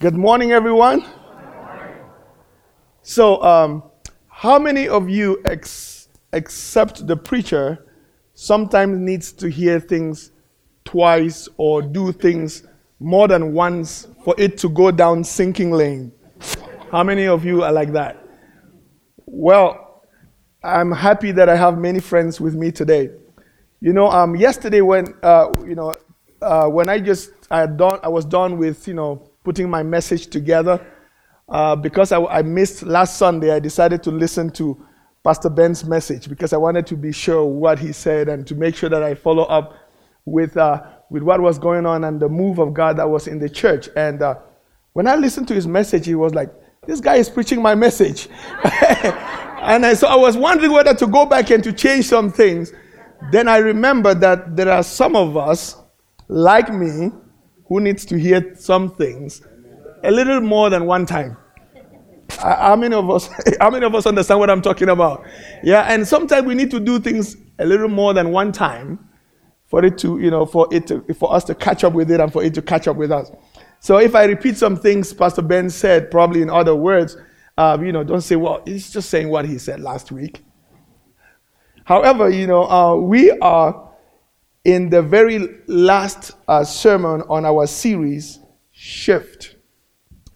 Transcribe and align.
Good 0.00 0.16
morning, 0.16 0.50
everyone. 0.52 1.04
So, 3.02 3.42
um, 3.42 3.82
how 4.28 4.58
many 4.58 4.88
of 4.88 5.10
you, 5.10 5.42
ex- 5.44 6.08
except 6.32 7.06
the 7.06 7.18
preacher, 7.18 7.84
sometimes 8.32 8.98
needs 8.98 9.30
to 9.32 9.50
hear 9.50 9.78
things 9.78 10.32
twice 10.86 11.50
or 11.58 11.82
do 11.82 12.12
things 12.12 12.62
more 12.98 13.28
than 13.28 13.52
once 13.52 14.08
for 14.24 14.34
it 14.38 14.56
to 14.60 14.70
go 14.70 14.90
down 14.90 15.22
sinking 15.22 15.70
lane? 15.70 16.12
How 16.90 17.04
many 17.04 17.26
of 17.26 17.44
you 17.44 17.62
are 17.62 17.72
like 17.72 17.92
that? 17.92 18.26
Well, 19.26 20.02
I'm 20.64 20.92
happy 20.92 21.30
that 21.32 21.50
I 21.50 21.56
have 21.56 21.76
many 21.76 22.00
friends 22.00 22.40
with 22.40 22.54
me 22.54 22.72
today. 22.72 23.10
You 23.82 23.92
know, 23.92 24.10
um, 24.10 24.34
yesterday 24.34 24.80
when 24.80 25.12
uh, 25.22 25.52
you 25.66 25.74
know 25.74 25.94
uh, 26.40 26.68
when 26.68 26.88
I 26.88 27.00
just 27.00 27.32
I, 27.50 27.66
done, 27.66 28.00
I 28.02 28.08
was 28.08 28.24
done 28.24 28.56
with 28.56 28.88
you 28.88 28.94
know 28.94 29.29
putting 29.50 29.68
my 29.68 29.82
message 29.82 30.28
together. 30.28 30.80
Uh, 31.48 31.74
because 31.74 32.12
I, 32.12 32.22
I, 32.26 32.42
missed 32.42 32.84
last 32.84 33.18
Sunday, 33.18 33.50
I 33.50 33.58
decided 33.58 34.00
to 34.04 34.12
listen 34.12 34.48
to 34.50 34.86
Pastor 35.24 35.50
Ben's 35.50 35.84
message 35.84 36.28
because 36.28 36.52
I 36.52 36.56
wanted 36.56 36.86
to 36.86 36.96
be 36.96 37.10
sure 37.10 37.44
what 37.44 37.76
he 37.80 37.90
said 37.90 38.28
and 38.28 38.46
to 38.46 38.54
make 38.54 38.76
sure 38.76 38.88
that 38.88 39.02
I 39.02 39.16
follow 39.16 39.42
up 39.42 39.74
with, 40.24 40.56
uh, 40.56 40.84
with 41.10 41.24
what 41.24 41.40
was 41.40 41.58
going 41.58 41.84
on 41.84 42.04
and 42.04 42.20
the 42.20 42.28
move 42.28 42.60
of 42.60 42.72
God 42.72 42.96
that 42.98 43.10
was 43.10 43.26
in 43.26 43.40
the 43.40 43.48
church. 43.48 43.88
And 43.96 44.22
uh, 44.22 44.36
when 44.92 45.08
I 45.08 45.16
listened 45.16 45.48
to 45.48 45.54
his 45.54 45.66
message, 45.66 46.06
he 46.06 46.14
was 46.14 46.32
like, 46.32 46.50
This 46.86 47.00
guy 47.00 47.16
is 47.16 47.28
preaching 47.28 47.60
my 47.60 47.74
message. 47.74 48.28
and 48.62 49.84
I, 49.84 49.94
so 49.94 50.06
I 50.06 50.14
was 50.14 50.36
wondering 50.36 50.70
whether 50.70 50.94
to 50.94 51.08
go 51.08 51.26
back 51.26 51.50
and 51.50 51.64
to 51.64 51.72
change 51.72 52.04
some 52.04 52.30
things. 52.30 52.72
Then 53.32 53.48
I 53.48 53.56
remembered 53.56 54.20
that 54.20 54.54
there 54.54 54.70
are 54.70 54.84
some 54.84 55.16
of 55.16 55.36
us, 55.36 55.74
like 56.28 56.72
me, 56.72 57.10
who 57.70 57.80
needs 57.80 58.04
to 58.04 58.18
hear 58.18 58.54
some 58.56 58.90
things 58.94 59.42
a 60.02 60.10
little 60.10 60.40
more 60.42 60.68
than 60.68 60.86
one 60.86 61.06
time. 61.06 61.36
How 62.30 62.76
many 62.76 62.94
of 62.94 63.08
us 63.10 63.30
how 63.60 63.70
many 63.70 63.86
of 63.86 63.94
us 63.94 64.06
understand 64.06 64.40
what 64.40 64.50
I'm 64.50 64.60
talking 64.60 64.88
about? 64.90 65.24
Yeah, 65.62 65.82
and 65.82 66.06
sometimes 66.06 66.46
we 66.46 66.54
need 66.54 66.70
to 66.72 66.80
do 66.80 66.98
things 66.98 67.36
a 67.58 67.64
little 67.64 67.88
more 67.88 68.12
than 68.12 68.32
one 68.32 68.52
time 68.52 68.98
for 69.68 69.84
it 69.84 69.98
to, 69.98 70.18
you 70.18 70.30
know, 70.32 70.44
for 70.46 70.66
it 70.72 70.88
to, 70.88 71.04
for 71.14 71.32
us 71.32 71.44
to 71.44 71.54
catch 71.54 71.84
up 71.84 71.92
with 71.92 72.10
it 72.10 72.20
and 72.20 72.32
for 72.32 72.42
it 72.42 72.54
to 72.54 72.62
catch 72.62 72.88
up 72.88 72.96
with 72.96 73.12
us. 73.12 73.30
So 73.78 73.98
if 73.98 74.16
I 74.16 74.24
repeat 74.24 74.56
some 74.56 74.76
things 74.76 75.12
Pastor 75.12 75.42
Ben 75.42 75.70
said, 75.70 76.10
probably 76.10 76.42
in 76.42 76.50
other 76.50 76.74
words, 76.74 77.16
uh, 77.56 77.78
you 77.80 77.92
know, 77.92 78.02
don't 78.02 78.20
say, 78.20 78.34
well, 78.36 78.62
he's 78.64 78.90
just 78.92 79.10
saying 79.10 79.28
what 79.28 79.44
he 79.44 79.58
said 79.58 79.80
last 79.80 80.10
week. 80.10 80.42
However, 81.84 82.30
you 82.30 82.48
know, 82.48 82.64
uh, 82.68 82.96
we 82.96 83.30
are 83.38 83.89
in 84.64 84.90
the 84.90 85.02
very 85.02 85.60
last 85.66 86.32
uh, 86.48 86.64
sermon 86.64 87.22
on 87.28 87.44
our 87.44 87.66
series, 87.66 88.38
Shift. 88.72 89.56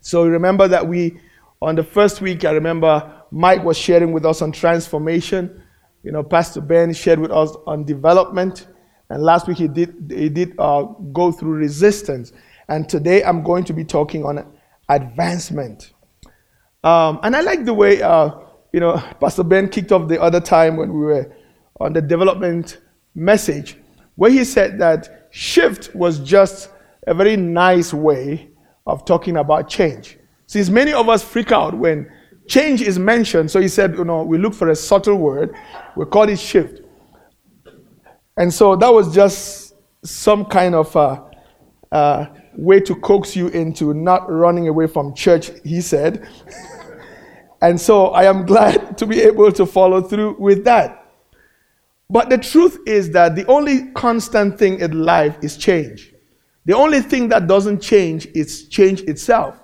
So 0.00 0.27
remember 0.27 0.69
that 0.69 0.86
we, 0.86 1.19
on 1.61 1.77
the 1.77 1.84
first 1.84 2.20
week, 2.20 2.44
I 2.44 2.53
remember 2.53 3.22
Mike 3.31 3.64
was 3.64 3.77
sharing 3.77 4.12
with 4.12 4.25
us 4.25 4.42
on 4.42 4.53
transformation. 4.53 5.62
You 6.03 6.12
know, 6.12 6.22
Pastor 6.22 6.61
Ben 6.61 6.92
shared 6.92 7.19
with 7.19 7.31
us 7.31 7.50
on 7.66 7.84
development. 7.84 8.66
And 9.11 9.22
last 9.22 9.47
week 9.47 9.58
he 9.58 9.69
did, 9.69 10.12
he 10.14 10.28
did 10.28 10.55
uh, 10.59 10.83
go 11.12 11.33
through 11.33 11.53
resistance. 11.53 12.33
And 12.69 12.88
today 12.88 13.22
I'm 13.25 13.42
going 13.42 13.64
to 13.64 13.72
be 13.72 13.84
talking 13.84 14.25
on 14.25 14.47
advancement. 14.88 15.92
Um, 16.83 17.20
and 17.22 17.34
I 17.34 17.41
like 17.41 17.64
the 17.64 17.75
way, 17.75 18.03
uh, 18.03 18.31
you 18.72 18.81
know, 18.81 19.03
Pastor 19.20 19.42
Ben 19.42 19.69
kicked 19.69 19.92
off 19.92 20.09
the 20.09 20.20
other 20.20 20.41
time 20.41 20.77
when 20.77 20.92
we 20.92 21.00
were 21.00 21.34
on 21.81 21.92
the 21.92 22.03
development 22.03 22.78
message 23.14 23.78
where 24.16 24.30
he 24.30 24.44
said 24.44 24.78
that 24.78 25.28
shift 25.30 25.94
was 25.94 26.20
just 26.20 26.70
a 27.06 27.14
very 27.14 27.36
nice 27.36 27.92
way 27.92 28.50
of 28.86 29.04
talking 29.04 29.36
about 29.36 29.68
change. 29.68 30.18
Since 30.46 30.68
many 30.68 30.92
of 30.92 31.08
us 31.08 31.22
freak 31.22 31.52
out 31.52 31.74
when 31.76 32.10
change 32.46 32.82
is 32.82 32.98
mentioned, 32.98 33.50
so 33.50 33.60
he 33.60 33.68
said, 33.68 33.96
you 33.96 34.04
know, 34.04 34.22
we 34.22 34.38
look 34.38 34.54
for 34.54 34.68
a 34.68 34.76
subtle 34.76 35.16
word, 35.16 35.54
we 35.96 36.04
call 36.04 36.28
it 36.28 36.38
shift. 36.38 36.82
And 38.36 38.53
so 38.53 38.76
that 38.76 38.92
was 38.92 39.14
just 39.14 39.74
some 40.04 40.44
kind 40.44 40.74
of 40.74 40.94
uh, 40.97 41.22
uh, 41.92 42.26
way 42.56 42.80
to 42.80 42.94
coax 42.97 43.34
you 43.34 43.48
into 43.48 43.94
not 43.94 44.30
running 44.30 44.69
away 44.69 44.86
from 44.86 45.14
church, 45.14 45.50
he 45.64 45.80
said. 45.80 46.28
and 47.62 47.80
so 47.80 48.08
I 48.08 48.24
am 48.24 48.44
glad 48.44 48.98
to 48.98 49.06
be 49.06 49.20
able 49.22 49.50
to 49.53 49.66
follow 49.66 50.00
through 50.03 50.36
with 50.38 50.64
that. 50.64 51.03
But 52.10 52.31
the 52.31 52.38
truth 52.38 52.78
is 52.87 53.10
that 53.10 53.34
the 53.34 53.47
only 53.47 53.91
constant 53.92 54.59
thing 54.59 54.81
in 54.81 55.04
life 55.04 55.37
is 55.42 55.56
change. 55.56 56.12
The 56.66 56.75
only 56.75 57.00
thing 57.00 57.28
that 57.28 57.47
doesn't 57.47 57.81
change 57.81 58.26
is 58.34 58.69
change 58.69 59.03
itself. 59.03 59.60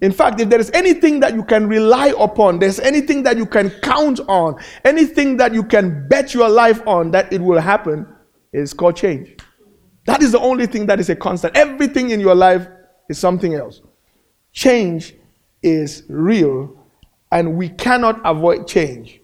In 0.00 0.12
fact, 0.12 0.40
if 0.40 0.48
there 0.48 0.60
is 0.60 0.70
anything 0.72 1.18
that 1.20 1.34
you 1.34 1.42
can 1.42 1.66
rely 1.66 2.14
upon, 2.18 2.60
there's 2.60 2.78
anything 2.78 3.24
that 3.24 3.36
you 3.36 3.46
can 3.46 3.70
count 3.82 4.20
on, 4.28 4.56
anything 4.84 5.36
that 5.38 5.52
you 5.52 5.64
can 5.64 6.06
bet 6.08 6.34
your 6.34 6.48
life 6.48 6.86
on 6.86 7.10
that 7.10 7.32
it 7.32 7.40
will 7.40 7.60
happen, 7.60 8.06
it's 8.52 8.72
called 8.72 8.96
change. 8.96 9.36
That 10.06 10.22
is 10.22 10.32
the 10.32 10.40
only 10.40 10.66
thing 10.66 10.86
that 10.86 11.00
is 11.00 11.10
a 11.10 11.16
constant. 11.16 11.56
Everything 11.56 12.10
in 12.10 12.20
your 12.20 12.34
life 12.34 12.68
is 13.08 13.18
something 13.18 13.54
else. 13.54 13.82
Change 14.52 15.14
is 15.62 16.04
real, 16.08 16.74
and 17.32 17.56
we 17.56 17.68
cannot 17.68 18.20
avoid 18.24 18.68
change. 18.68 19.20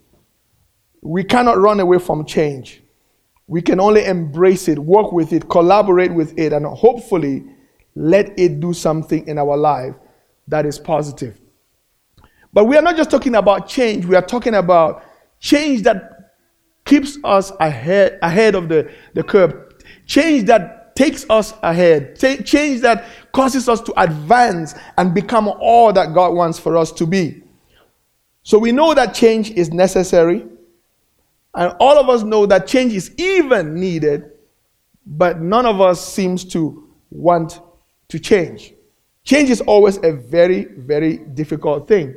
We 1.04 1.22
cannot 1.22 1.58
run 1.58 1.80
away 1.80 1.98
from 1.98 2.24
change. 2.24 2.82
We 3.46 3.60
can 3.60 3.78
only 3.78 4.06
embrace 4.06 4.68
it, 4.68 4.78
work 4.78 5.12
with 5.12 5.32
it, 5.32 5.48
collaborate 5.48 6.12
with 6.12 6.36
it, 6.38 6.52
and 6.52 6.64
hopefully 6.64 7.44
let 7.94 8.36
it 8.38 8.58
do 8.58 8.72
something 8.72 9.26
in 9.28 9.38
our 9.38 9.56
life 9.56 9.94
that 10.48 10.64
is 10.64 10.78
positive. 10.78 11.38
But 12.52 12.64
we 12.64 12.76
are 12.76 12.82
not 12.82 12.96
just 12.96 13.10
talking 13.10 13.34
about 13.34 13.68
change, 13.68 14.06
we 14.06 14.16
are 14.16 14.24
talking 14.24 14.54
about 14.54 15.04
change 15.40 15.82
that 15.82 16.32
keeps 16.84 17.18
us 17.22 17.52
ahead, 17.60 18.18
ahead 18.22 18.54
of 18.54 18.68
the, 18.68 18.90
the 19.12 19.22
curve, 19.22 19.74
change 20.06 20.46
that 20.46 20.96
takes 20.96 21.26
us 21.28 21.52
ahead, 21.62 22.16
change 22.18 22.80
that 22.80 23.06
causes 23.32 23.68
us 23.68 23.80
to 23.82 24.00
advance 24.00 24.74
and 24.96 25.12
become 25.12 25.48
all 25.48 25.92
that 25.92 26.14
God 26.14 26.34
wants 26.34 26.58
for 26.58 26.76
us 26.76 26.92
to 26.92 27.06
be. 27.06 27.42
So 28.42 28.58
we 28.58 28.72
know 28.72 28.94
that 28.94 29.14
change 29.14 29.50
is 29.50 29.72
necessary. 29.72 30.46
And 31.54 31.74
all 31.78 31.98
of 31.98 32.08
us 32.08 32.22
know 32.22 32.46
that 32.46 32.66
change 32.66 32.92
is 32.92 33.14
even 33.16 33.74
needed, 33.74 34.32
but 35.06 35.40
none 35.40 35.66
of 35.66 35.80
us 35.80 36.04
seems 36.04 36.44
to 36.46 36.88
want 37.10 37.60
to 38.08 38.18
change. 38.18 38.74
Change 39.22 39.50
is 39.50 39.60
always 39.62 39.98
a 40.02 40.12
very, 40.12 40.64
very 40.64 41.18
difficult 41.18 41.88
thing. 41.88 42.14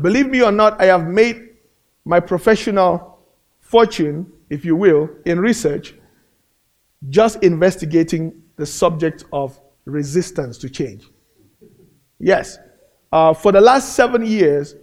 Believe 0.00 0.28
me 0.28 0.42
or 0.42 0.52
not, 0.52 0.80
I 0.80 0.86
have 0.86 1.06
made 1.06 1.48
my 2.04 2.20
professional 2.20 3.18
fortune, 3.60 4.32
if 4.48 4.64
you 4.64 4.76
will, 4.76 5.10
in 5.26 5.40
research, 5.40 5.94
just 7.10 7.42
investigating 7.42 8.42
the 8.56 8.64
subject 8.66 9.24
of 9.32 9.60
resistance 9.84 10.58
to 10.58 10.70
change. 10.70 11.08
Yes, 12.18 12.58
uh, 13.12 13.34
for 13.34 13.52
the 13.52 13.60
last 13.60 13.94
seven 13.94 14.24
years, 14.24 14.74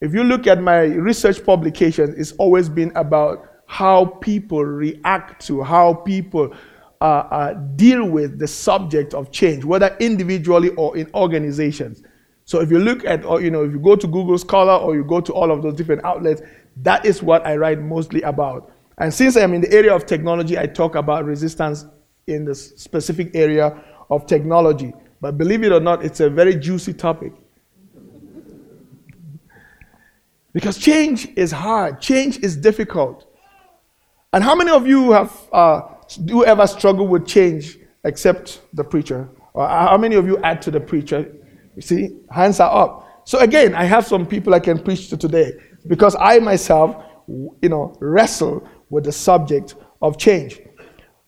if 0.00 0.12
you 0.12 0.24
look 0.24 0.46
at 0.46 0.60
my 0.60 0.82
research 0.82 1.44
publications, 1.44 2.18
it's 2.18 2.32
always 2.32 2.68
been 2.68 2.92
about 2.96 3.46
how 3.66 4.04
people 4.04 4.64
react 4.64 5.44
to, 5.46 5.62
how 5.62 5.94
people 5.94 6.54
uh, 7.00 7.04
uh, 7.04 7.54
deal 7.76 8.08
with 8.08 8.38
the 8.38 8.46
subject 8.46 9.14
of 9.14 9.32
change, 9.32 9.64
whether 9.64 9.96
individually 10.00 10.70
or 10.70 10.96
in 10.96 11.10
organizations. 11.14 12.02
So 12.44 12.60
if 12.60 12.70
you 12.70 12.78
look 12.78 13.04
at, 13.04 13.24
or 13.24 13.40
you 13.40 13.50
know, 13.50 13.64
if 13.64 13.72
you 13.72 13.80
go 13.80 13.96
to 13.96 14.06
Google 14.06 14.38
Scholar 14.38 14.74
or 14.74 14.94
you 14.94 15.04
go 15.04 15.20
to 15.20 15.32
all 15.32 15.50
of 15.50 15.62
those 15.62 15.74
different 15.74 16.04
outlets, 16.04 16.42
that 16.82 17.04
is 17.04 17.22
what 17.22 17.44
I 17.46 17.56
write 17.56 17.80
mostly 17.80 18.22
about. 18.22 18.72
And 18.98 19.12
since 19.12 19.36
I'm 19.36 19.52
in 19.52 19.62
the 19.62 19.72
area 19.72 19.94
of 19.94 20.06
technology, 20.06 20.58
I 20.58 20.66
talk 20.66 20.94
about 20.94 21.24
resistance 21.24 21.84
in 22.26 22.44
the 22.44 22.54
specific 22.54 23.34
area 23.34 23.82
of 24.10 24.26
technology. 24.26 24.92
But 25.20 25.38
believe 25.38 25.64
it 25.64 25.72
or 25.72 25.80
not, 25.80 26.04
it's 26.04 26.20
a 26.20 26.30
very 26.30 26.54
juicy 26.54 26.92
topic. 26.92 27.32
Because 30.56 30.78
change 30.78 31.28
is 31.36 31.52
hard, 31.52 32.00
change 32.00 32.38
is 32.38 32.56
difficult. 32.56 33.26
And 34.32 34.42
how 34.42 34.54
many 34.54 34.70
of 34.70 34.86
you 34.86 35.10
have 35.10 35.30
uh, 35.52 35.82
do 36.24 36.46
ever 36.46 36.66
struggle 36.66 37.06
with 37.06 37.26
change 37.26 37.76
except 38.04 38.62
the 38.72 38.82
preacher? 38.82 39.28
Or 39.52 39.68
how 39.68 39.98
many 39.98 40.14
of 40.14 40.26
you 40.26 40.38
add 40.38 40.62
to 40.62 40.70
the 40.70 40.80
preacher? 40.80 41.30
You 41.74 41.82
see, 41.82 42.20
hands 42.30 42.58
are 42.58 42.74
up. 42.74 43.20
So 43.24 43.40
again, 43.40 43.74
I 43.74 43.84
have 43.84 44.06
some 44.06 44.24
people 44.24 44.54
I 44.54 44.60
can 44.60 44.82
preach 44.82 45.10
to 45.10 45.18
today 45.18 45.52
because 45.88 46.16
I 46.18 46.38
myself, 46.38 47.04
you 47.28 47.68
know, 47.68 47.94
wrestle 48.00 48.66
with 48.88 49.04
the 49.04 49.12
subject 49.12 49.74
of 50.00 50.16
change. 50.16 50.58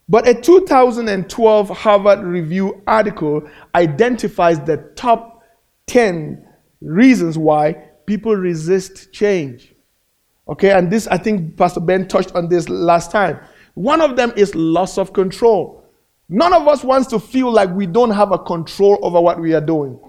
But 0.09 0.27
a 0.27 0.33
2012 0.33 1.69
Harvard 1.69 2.21
Review 2.21 2.83
article 2.87 3.47
identifies 3.75 4.59
the 4.61 4.79
top 4.97 5.43
10 5.87 6.47
reasons 6.81 7.37
why 7.37 7.89
people 8.09 8.35
resist 8.35 9.13
change. 9.13 9.75
Okay, 10.49 10.71
and 10.71 10.91
this, 10.91 11.07
I 11.09 11.19
think 11.19 11.59
Pastor 11.59 11.81
Ben 11.81 12.09
touched 12.09 12.35
on 12.35 12.49
this 12.49 12.67
last 12.71 13.11
time. 13.11 13.39
One 13.75 14.01
of 14.01 14.17
them 14.17 14.33
is 14.35 14.55
loss 14.55 14.97
of 14.97 15.13
control. 15.13 15.85
None 16.31 16.55
of 16.55 16.67
us 16.67 16.83
wants 16.83 17.07
to 17.09 17.21
feel 17.21 17.53
like 17.53 17.71
we 17.71 17.87
don't 17.87 18.11
have 18.11 18.33
a 18.33 18.39
control 18.39 18.99
over 19.03 19.21
what 19.21 19.39
we 19.39 19.53
are 19.55 19.61
doing. 19.61 20.01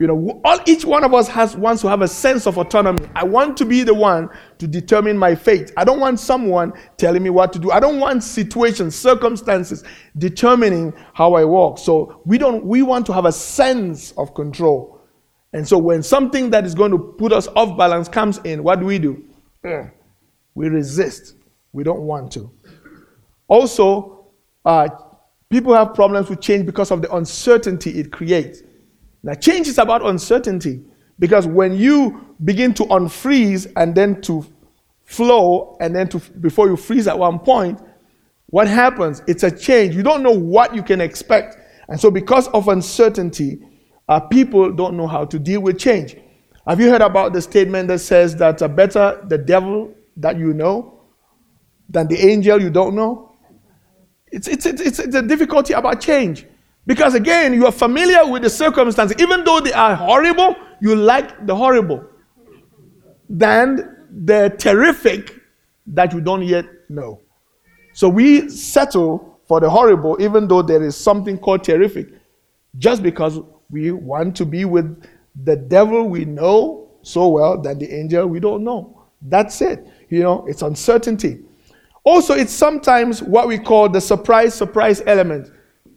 You 0.00 0.08
know, 0.08 0.40
all, 0.44 0.58
each 0.66 0.84
one 0.84 1.04
of 1.04 1.14
us 1.14 1.28
has 1.28 1.56
wants 1.56 1.82
to 1.82 1.88
have 1.88 2.02
a 2.02 2.08
sense 2.08 2.46
of 2.46 2.58
autonomy. 2.58 3.08
I 3.14 3.22
want 3.22 3.56
to 3.58 3.64
be 3.64 3.84
the 3.84 3.94
one 3.94 4.28
to 4.58 4.66
determine 4.66 5.16
my 5.16 5.34
fate. 5.34 5.72
I 5.76 5.84
don't 5.84 6.00
want 6.00 6.18
someone 6.18 6.72
telling 6.96 7.22
me 7.22 7.30
what 7.30 7.52
to 7.52 7.58
do. 7.60 7.70
I 7.70 7.78
don't 7.78 8.00
want 8.00 8.24
situations, 8.24 8.96
circumstances 8.96 9.84
determining 10.18 10.94
how 11.12 11.34
I 11.34 11.44
walk. 11.44 11.78
So 11.78 12.22
we 12.24 12.38
don't 12.38 12.64
we 12.64 12.82
want 12.82 13.06
to 13.06 13.12
have 13.12 13.26
a 13.26 13.32
sense 13.32 14.12
of 14.12 14.34
control. 14.34 14.99
And 15.52 15.66
so 15.66 15.78
when 15.78 16.02
something 16.02 16.50
that 16.50 16.64
is 16.64 16.74
going 16.74 16.92
to 16.92 16.98
put 16.98 17.32
us 17.32 17.48
off 17.48 17.76
balance 17.76 18.08
comes 18.08 18.38
in, 18.44 18.62
what 18.62 18.80
do 18.80 18.86
we 18.86 18.98
do? 18.98 19.24
We 20.54 20.68
resist. 20.68 21.34
We 21.72 21.82
don't 21.84 22.02
want 22.02 22.32
to. 22.32 22.50
Also, 23.48 24.26
uh, 24.64 24.88
people 25.48 25.74
have 25.74 25.94
problems 25.94 26.30
with 26.30 26.40
change 26.40 26.66
because 26.66 26.90
of 26.90 27.02
the 27.02 27.12
uncertainty 27.14 27.98
it 27.98 28.12
creates. 28.12 28.62
Now, 29.22 29.34
change 29.34 29.66
is 29.68 29.78
about 29.78 30.04
uncertainty 30.06 30.84
because 31.18 31.46
when 31.46 31.74
you 31.76 32.36
begin 32.44 32.72
to 32.74 32.84
unfreeze 32.84 33.70
and 33.76 33.94
then 33.94 34.20
to 34.22 34.46
flow, 35.04 35.76
and 35.80 35.94
then 35.94 36.08
to 36.08 36.20
before 36.40 36.68
you 36.68 36.76
freeze 36.76 37.08
at 37.08 37.18
one 37.18 37.38
point, 37.40 37.80
what 38.46 38.68
happens? 38.68 39.22
It's 39.26 39.42
a 39.42 39.50
change. 39.50 39.94
You 39.94 40.02
don't 40.02 40.22
know 40.22 40.30
what 40.32 40.74
you 40.74 40.82
can 40.82 41.00
expect. 41.00 41.56
And 41.88 42.00
so, 42.00 42.10
because 42.10 42.48
of 42.48 42.68
uncertainty, 42.68 43.60
people 44.18 44.72
don't 44.72 44.96
know 44.96 45.06
how 45.06 45.24
to 45.24 45.38
deal 45.38 45.60
with 45.60 45.78
change. 45.78 46.16
Have 46.66 46.80
you 46.80 46.90
heard 46.90 47.02
about 47.02 47.32
the 47.32 47.40
statement 47.40 47.88
that 47.88 48.00
says 48.00 48.34
that 48.36 48.60
uh, 48.60 48.68
better 48.68 49.24
the 49.28 49.38
devil 49.38 49.94
that 50.16 50.36
you 50.36 50.52
know 50.52 51.00
than 51.88 52.08
the 52.08 52.18
angel 52.18 52.60
you 52.60 52.70
don't 52.70 52.94
know? 52.94 53.36
It's, 54.32 54.48
it's, 54.48 54.66
it's, 54.66 54.98
it's 54.98 55.14
a 55.14 55.22
difficulty 55.22 55.74
about 55.74 56.00
change. 56.00 56.46
Because 56.86 57.14
again, 57.14 57.54
you 57.54 57.66
are 57.66 57.72
familiar 57.72 58.26
with 58.26 58.42
the 58.42 58.50
circumstances. 58.50 59.16
Even 59.20 59.44
though 59.44 59.60
they 59.60 59.72
are 59.72 59.94
horrible, 59.94 60.56
you 60.80 60.96
like 60.96 61.46
the 61.46 61.54
horrible 61.54 62.04
than 63.28 64.06
the 64.24 64.54
terrific 64.58 65.34
that 65.86 66.12
you 66.12 66.20
don't 66.20 66.42
yet 66.42 66.64
know. 66.88 67.20
So 67.92 68.08
we 68.08 68.48
settle 68.48 69.40
for 69.46 69.60
the 69.60 69.70
horrible, 69.70 70.16
even 70.20 70.48
though 70.48 70.62
there 70.62 70.82
is 70.82 70.96
something 70.96 71.38
called 71.38 71.64
terrific, 71.64 72.08
just 72.78 73.02
because 73.02 73.40
we 73.70 73.90
want 73.90 74.36
to 74.36 74.44
be 74.44 74.64
with 74.64 75.02
the 75.44 75.56
devil 75.56 76.08
we 76.08 76.24
know 76.24 76.88
so 77.02 77.28
well 77.28 77.60
than 77.60 77.78
the 77.78 77.92
angel 77.92 78.26
we 78.26 78.40
don't 78.40 78.64
know. 78.64 79.02
That's 79.22 79.60
it. 79.60 79.86
You 80.08 80.22
know, 80.22 80.44
it's 80.48 80.62
uncertainty. 80.62 81.40
Also, 82.04 82.34
it's 82.34 82.52
sometimes 82.52 83.22
what 83.22 83.46
we 83.46 83.58
call 83.58 83.88
the 83.88 84.00
surprise, 84.00 84.54
surprise 84.54 85.02
element. 85.06 85.52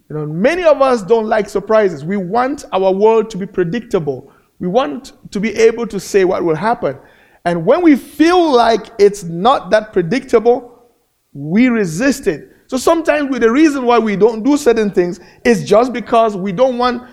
You 0.09 0.17
know, 0.17 0.25
many 0.25 0.63
of 0.63 0.81
us 0.81 1.01
don't 1.01 1.27
like 1.27 1.47
surprises. 1.49 2.03
We 2.03 2.17
want 2.17 2.65
our 2.73 2.91
world 2.91 3.29
to 3.31 3.37
be 3.37 3.45
predictable. 3.45 4.31
We 4.59 4.67
want 4.67 5.13
to 5.31 5.39
be 5.39 5.55
able 5.55 5.87
to 5.87 5.99
say 5.99 6.25
what 6.25 6.43
will 6.43 6.55
happen. 6.55 6.97
And 7.45 7.65
when 7.65 7.81
we 7.81 7.95
feel 7.95 8.51
like 8.51 8.87
it's 8.99 9.23
not 9.23 9.69
that 9.71 9.93
predictable, 9.93 10.89
we 11.33 11.67
resist 11.67 12.27
it. 12.27 12.49
So 12.67 12.77
sometimes 12.77 13.37
the 13.39 13.51
reason 13.51 13.85
why 13.85 13.99
we 13.99 14.15
don't 14.15 14.43
do 14.43 14.57
certain 14.57 14.91
things 14.91 15.19
is 15.43 15.67
just 15.67 15.93
because 15.93 16.35
we 16.35 16.51
don't 16.51 16.77
want 16.77 17.03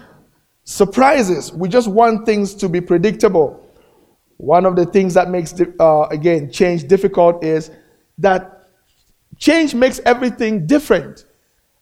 surprises. 0.70 1.52
We 1.52 1.69
just 1.69 1.88
want 1.88 2.25
things 2.25 2.55
to 2.55 2.69
be 2.69 2.81
predictable. 2.81 3.61
One 4.37 4.64
of 4.64 4.76
the 4.76 4.87
things 4.87 5.14
that 5.14 5.28
makes, 5.28 5.52
uh, 5.61 6.02
again, 6.12 6.50
change 6.50 6.87
difficult 6.87 7.43
is 7.43 7.72
that 8.19 8.69
change 9.37 9.75
makes 9.75 9.99
everything 10.06 10.67
different. 10.69 11.25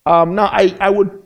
Um, 0.07 0.35
now, 0.35 0.47
I, 0.47 0.75
I, 0.81 0.89
would, 0.89 1.23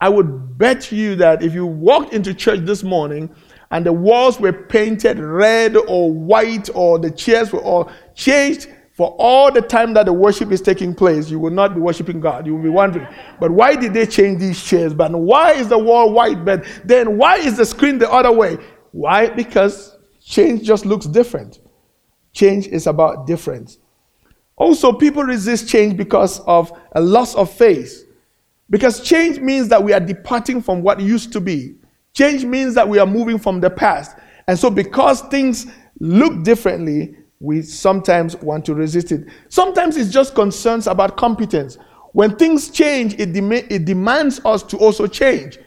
I 0.00 0.08
would 0.08 0.56
bet 0.56 0.92
you 0.92 1.16
that 1.16 1.42
if 1.42 1.52
you 1.52 1.66
walked 1.66 2.14
into 2.14 2.32
church 2.32 2.60
this 2.60 2.84
morning 2.84 3.28
and 3.72 3.84
the 3.84 3.92
walls 3.92 4.38
were 4.38 4.52
painted 4.52 5.18
red 5.18 5.76
or 5.76 6.12
white 6.12 6.70
or 6.74 7.00
the 7.00 7.10
chairs 7.10 7.52
were 7.52 7.62
all 7.62 7.90
changed 8.14 8.68
for 9.00 9.16
all 9.18 9.50
the 9.50 9.62
time 9.62 9.94
that 9.94 10.04
the 10.04 10.12
worship 10.12 10.52
is 10.52 10.60
taking 10.60 10.94
place, 10.94 11.30
you 11.30 11.38
will 11.38 11.50
not 11.50 11.74
be 11.74 11.80
worshiping 11.80 12.20
God. 12.20 12.46
You 12.46 12.54
will 12.54 12.62
be 12.62 12.68
wondering, 12.68 13.08
but 13.40 13.50
why 13.50 13.74
did 13.74 13.94
they 13.94 14.04
change 14.04 14.40
these 14.40 14.62
chairs? 14.62 14.92
But 14.92 15.10
why 15.12 15.52
is 15.52 15.68
the 15.68 15.78
wall 15.78 16.12
white? 16.12 16.44
But 16.44 16.66
then 16.84 17.16
why 17.16 17.36
is 17.36 17.56
the 17.56 17.64
screen 17.64 17.96
the 17.96 18.12
other 18.12 18.30
way? 18.30 18.58
Why? 18.92 19.30
Because 19.30 19.96
change 20.20 20.64
just 20.64 20.84
looks 20.84 21.06
different. 21.06 21.60
Change 22.34 22.66
is 22.66 22.86
about 22.86 23.26
difference. 23.26 23.78
Also, 24.56 24.92
people 24.92 25.22
resist 25.22 25.66
change 25.66 25.96
because 25.96 26.40
of 26.40 26.70
a 26.92 27.00
loss 27.00 27.34
of 27.34 27.50
faith. 27.50 28.04
Because 28.68 29.02
change 29.02 29.38
means 29.38 29.68
that 29.68 29.82
we 29.82 29.94
are 29.94 30.00
departing 30.00 30.60
from 30.60 30.82
what 30.82 31.00
used 31.00 31.32
to 31.32 31.40
be. 31.40 31.76
Change 32.12 32.44
means 32.44 32.74
that 32.74 32.86
we 32.86 32.98
are 32.98 33.06
moving 33.06 33.38
from 33.38 33.60
the 33.60 33.70
past. 33.70 34.18
And 34.46 34.58
so, 34.58 34.68
because 34.68 35.22
things 35.22 35.68
look 36.00 36.42
differently, 36.44 37.16
we 37.40 37.62
sometimes 37.62 38.36
want 38.36 38.66
to 38.66 38.74
resist 38.74 39.12
it. 39.12 39.26
Sometimes 39.48 39.96
it's 39.96 40.10
just 40.10 40.34
concerns 40.34 40.86
about 40.86 41.16
competence. 41.16 41.78
When 42.12 42.36
things 42.36 42.70
change, 42.70 43.14
it, 43.18 43.32
dem- 43.32 43.52
it 43.52 43.86
demands 43.86 44.40
us 44.44 44.62
to 44.64 44.76
also 44.76 45.06
change. 45.06 45.58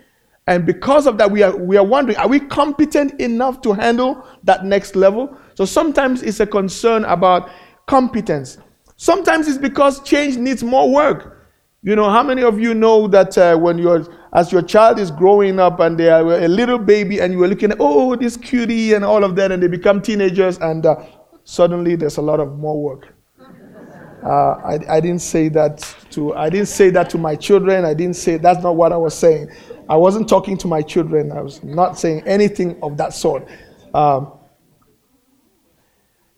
And 0.45 0.65
because 0.65 1.07
of 1.07 1.17
that, 1.17 1.31
we 1.31 1.41
are, 1.41 1.55
we 1.55 1.77
are 1.77 1.85
wondering 1.85 2.17
are 2.17 2.27
we 2.27 2.39
competent 2.39 3.19
enough 3.19 3.61
to 3.61 3.73
handle 3.73 4.23
that 4.43 4.65
next 4.65 4.95
level? 4.95 5.35
So 5.55 5.65
sometimes 5.65 6.21
it's 6.21 6.39
a 6.39 6.45
concern 6.45 7.05
about 7.05 7.49
competence. 7.87 8.57
Sometimes 8.97 9.47
it's 9.47 9.57
because 9.57 10.01
change 10.03 10.37
needs 10.37 10.63
more 10.63 10.91
work. 10.93 11.39
You 11.81 11.95
know, 11.95 12.09
how 12.09 12.23
many 12.23 12.43
of 12.43 12.59
you 12.59 12.73
know 12.73 13.07
that 13.07 13.37
uh, 13.37 13.57
when 13.57 13.77
you're, 13.77 14.05
as 14.33 14.51
your 14.51 14.61
child 14.61 14.99
is 14.99 15.11
growing 15.11 15.59
up 15.59 15.79
and 15.79 15.97
they 15.97 16.09
are 16.09 16.21
a 16.21 16.47
little 16.47 16.77
baby 16.77 17.19
and 17.19 17.33
you 17.33 17.43
are 17.43 17.47
looking 17.47 17.71
at, 17.71 17.77
oh, 17.79 18.15
this 18.15 18.37
cutie 18.37 18.93
and 18.93 19.03
all 19.03 19.23
of 19.23 19.35
that, 19.35 19.51
and 19.51 19.61
they 19.61 19.67
become 19.67 20.01
teenagers 20.01 20.57
and 20.59 20.85
uh, 20.85 20.95
suddenly 21.43 21.95
there's 21.95 22.17
a 22.17 22.21
lot 22.21 22.39
of 22.39 22.57
more 22.57 22.81
work. 22.81 23.13
Uh, 24.23 24.55
I, 24.63 24.79
I 24.89 24.99
didn't 25.01 25.19
say 25.19 25.49
that 25.49 25.79
to 26.11 26.33
I 26.33 26.49
didn't 26.49 26.67
say 26.67 26.89
that 26.91 27.09
to 27.09 27.17
my 27.17 27.35
children. 27.35 27.83
I 27.83 27.93
didn't 27.93 28.15
say 28.15 28.37
that's 28.37 28.63
not 28.63 28.75
what 28.75 28.93
I 28.93 28.97
was 28.97 29.13
saying. 29.13 29.49
I 29.89 29.97
wasn't 29.97 30.29
talking 30.29 30.57
to 30.59 30.67
my 30.67 30.81
children. 30.81 31.31
I 31.31 31.41
was 31.41 31.61
not 31.61 31.99
saying 31.99 32.23
anything 32.25 32.81
of 32.81 32.95
that 32.97 33.13
sort. 33.13 33.45
Um, 33.93 34.31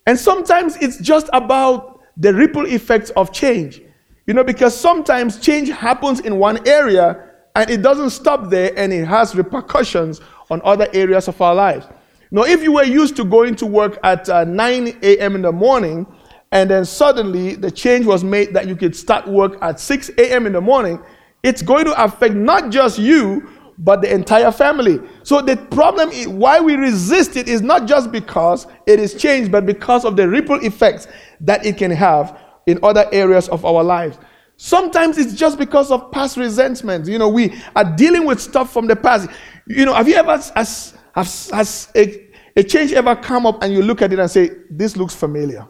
and 0.08 0.18
sometimes 0.18 0.78
it's 0.78 0.98
just 0.98 1.30
about 1.32 2.02
the 2.18 2.34
ripple 2.34 2.66
effects 2.66 3.12
of 3.12 3.32
change. 3.32 3.82
You 4.26 4.34
know, 4.34 4.44
because 4.44 4.76
sometimes 4.76 5.40
change 5.40 5.70
happens 5.70 6.22
in 6.22 6.38
one 6.38 6.68
area 6.68 7.30
and 7.56 7.70
it 7.70 7.84
doesn't 7.84 8.10
stop 8.10 8.50
there 8.50 8.72
and 8.76 8.92
it 8.92 9.06
has 9.06 9.36
repercussions 9.36 10.22
on 10.50 10.62
other 10.64 10.88
areas 10.94 11.28
of 11.28 11.40
our 11.40 11.54
lives. 11.54 11.86
Now, 12.32 12.44
if 12.44 12.62
you 12.64 12.74
were 12.74 12.84
used 12.84 13.16
to 13.18 13.24
going 13.24 13.56
to 13.56 13.66
work 13.66 13.98
at 14.04 14.28
uh, 14.30 14.44
9 14.44 15.00
a.m. 15.02 15.36
in 15.36 15.42
the 15.42 15.52
morning 15.52 16.06
and 16.52 16.70
then 16.70 16.86
suddenly 16.86 17.56
the 17.56 17.72
change 17.72 18.06
was 18.06 18.24
made 18.24 18.54
that 18.54 18.68
you 18.68 18.76
could 18.76 18.96
start 18.96 19.28
work 19.28 19.58
at 19.62 19.80
6 19.80 20.10
a.m. 20.18 20.46
in 20.46 20.54
the 20.54 20.62
morning, 20.62 21.02
it's 21.44 21.62
going 21.62 21.86
to 21.86 22.04
affect 22.04 22.34
not 22.34 22.72
just 22.72 22.98
you, 22.98 23.50
but 23.78 24.02
the 24.02 24.14
entire 24.14 24.52
family. 24.52 25.00
So 25.24 25.42
the 25.42 25.58
problem 25.58 26.10
is 26.10 26.28
why 26.28 26.60
we 26.60 26.76
resist 26.76 27.36
it 27.36 27.48
is 27.48 27.62
not 27.62 27.88
just 27.88 28.12
because 28.12 28.68
it 28.88 29.00
is 29.00 29.14
changed, 29.14 29.52
but 29.52 29.66
because 29.66 30.06
of 30.06 30.16
the 30.16 30.28
ripple 30.28 30.64
effects 30.64 31.08
that 31.42 31.66
it 31.66 31.78
can 31.78 31.92
have 31.92 32.40
in 32.68 32.80
other 32.84 33.06
areas 33.12 33.50
of 33.50 33.66
our 33.66 33.84
lives. 33.84 34.18
Sometimes 34.58 35.18
it's 35.18 35.34
just 35.34 35.60
because 35.60 35.92
of 35.92 36.12
past 36.12 36.38
resentment. 36.38 37.08
You 37.08 37.18
know, 37.20 37.28
we 37.28 37.54
are 37.76 37.84
dealing 37.96 38.26
with 38.26 38.40
stuff 38.40 38.72
from 38.72 38.88
the 38.88 38.96
past. 38.96 39.30
You 39.68 39.86
know, 39.86 39.94
have 39.94 40.08
you 40.08 40.16
ever, 40.16 40.38
has, 40.56 40.94
has, 41.16 41.50
has 41.50 41.90
a, 41.96 42.28
a 42.56 42.64
change 42.64 42.92
ever 42.92 43.16
come 43.16 43.46
up 43.46 43.64
and 43.64 43.74
you 43.74 43.82
look 43.82 44.02
at 44.02 44.12
it 44.12 44.20
and 44.20 44.30
say, 44.30 44.52
this 44.70 44.98
looks 44.98 45.16
familiar? 45.16 45.66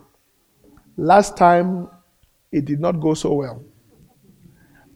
Last 0.97 1.37
time 1.37 1.87
it 2.51 2.65
did 2.65 2.79
not 2.79 2.99
go 2.99 3.13
so 3.13 3.33
well. 3.33 3.63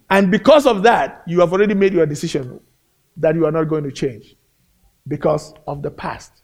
And 0.09 0.31
because 0.31 0.65
of 0.65 0.81
that, 0.83 1.21
you 1.27 1.39
have 1.41 1.53
already 1.53 1.75
made 1.75 1.93
your 1.93 2.07
decision 2.07 2.59
that 3.17 3.35
you 3.35 3.45
are 3.45 3.51
not 3.51 3.65
going 3.65 3.83
to 3.83 3.91
change 3.91 4.35
because 5.07 5.53
of 5.67 5.83
the 5.83 5.91
past. 5.91 6.41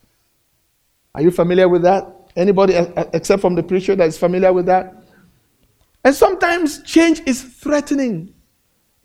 Are 1.16 1.24
you 1.24 1.32
familiar 1.32 1.68
with 1.68 1.82
that? 1.82 2.08
Anybody 2.36 2.76
except 3.14 3.42
from 3.42 3.56
the 3.56 3.64
preacher 3.64 3.96
that 3.96 4.08
is 4.08 4.18
familiar 4.18 4.54
with 4.54 4.68
that? 4.68 4.94
And 6.04 6.14
sometimes 6.14 6.84
change 6.84 7.22
is 7.26 7.42
threatening. 7.42 8.35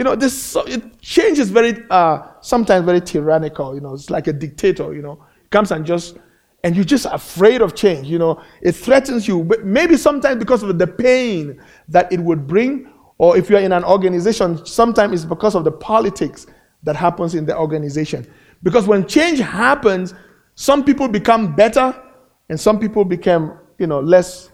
You 0.01 0.05
know, 0.05 0.17
this 0.17 0.57
it, 0.67 0.99
change 1.03 1.39
is 1.39 1.51
very 1.51 1.85
uh, 1.91 2.23
sometimes 2.41 2.87
very 2.87 3.03
tyrannical. 3.03 3.75
You 3.75 3.83
know, 3.83 3.93
it's 3.93 4.09
like 4.09 4.29
a 4.29 4.33
dictator. 4.33 4.95
You 4.95 5.03
know, 5.03 5.23
comes 5.51 5.73
and 5.73 5.85
just 5.85 6.17
and 6.65 6.75
you're 6.75 6.87
just 6.87 7.05
afraid 7.05 7.61
of 7.61 7.75
change. 7.75 8.07
You 8.07 8.19
know, 8.19 8.41
it 8.63 8.73
threatens 8.73 9.29
you. 9.29 9.45
But 9.45 9.67
maybe 9.67 9.99
sometimes 9.99 10.39
because 10.39 10.63
of 10.63 10.79
the 10.79 10.87
pain 10.87 11.63
that 11.89 12.11
it 12.11 12.19
would 12.19 12.47
bring, 12.47 12.91
or 13.19 13.37
if 13.37 13.51
you're 13.51 13.61
in 13.61 13.73
an 13.73 13.85
organization, 13.85 14.65
sometimes 14.65 15.13
it's 15.13 15.25
because 15.27 15.55
of 15.55 15.65
the 15.65 15.73
politics 15.73 16.47
that 16.83 16.97
happens 16.97 17.35
in 17.35 17.45
the 17.45 17.55
organization. 17.55 18.27
Because 18.63 18.87
when 18.87 19.07
change 19.07 19.39
happens, 19.39 20.15
some 20.55 20.83
people 20.83 21.09
become 21.09 21.55
better, 21.55 21.95
and 22.49 22.59
some 22.59 22.81
people 22.81 23.05
become 23.05 23.59
you 23.79 23.87
know 23.87 24.01
less 24.01 24.49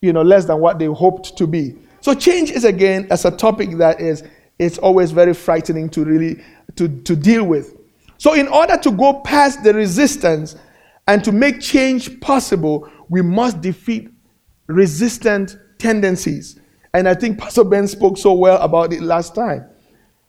you 0.00 0.12
know 0.12 0.22
less 0.22 0.44
than 0.46 0.58
what 0.58 0.80
they 0.80 0.86
hoped 0.86 1.38
to 1.38 1.46
be. 1.46 1.76
So 2.00 2.14
change 2.14 2.50
is 2.50 2.64
again 2.64 3.06
as 3.12 3.24
a 3.24 3.30
topic 3.30 3.76
that 3.78 4.00
is 4.00 4.24
it's 4.58 4.78
always 4.78 5.10
very 5.10 5.34
frightening 5.34 5.88
to 5.90 6.04
really 6.04 6.42
to, 6.76 6.88
to 7.02 7.16
deal 7.16 7.44
with. 7.44 7.76
So, 8.18 8.34
in 8.34 8.48
order 8.48 8.76
to 8.76 8.90
go 8.90 9.20
past 9.20 9.62
the 9.62 9.72
resistance 9.72 10.56
and 11.06 11.22
to 11.24 11.32
make 11.32 11.60
change 11.60 12.20
possible, 12.20 12.90
we 13.08 13.22
must 13.22 13.60
defeat 13.60 14.10
resistant 14.66 15.56
tendencies. 15.78 16.60
And 16.94 17.08
I 17.08 17.14
think 17.14 17.38
Pastor 17.38 17.64
Ben 17.64 17.86
spoke 17.86 18.18
so 18.18 18.32
well 18.32 18.60
about 18.60 18.92
it 18.92 19.02
last 19.02 19.34
time. 19.34 19.66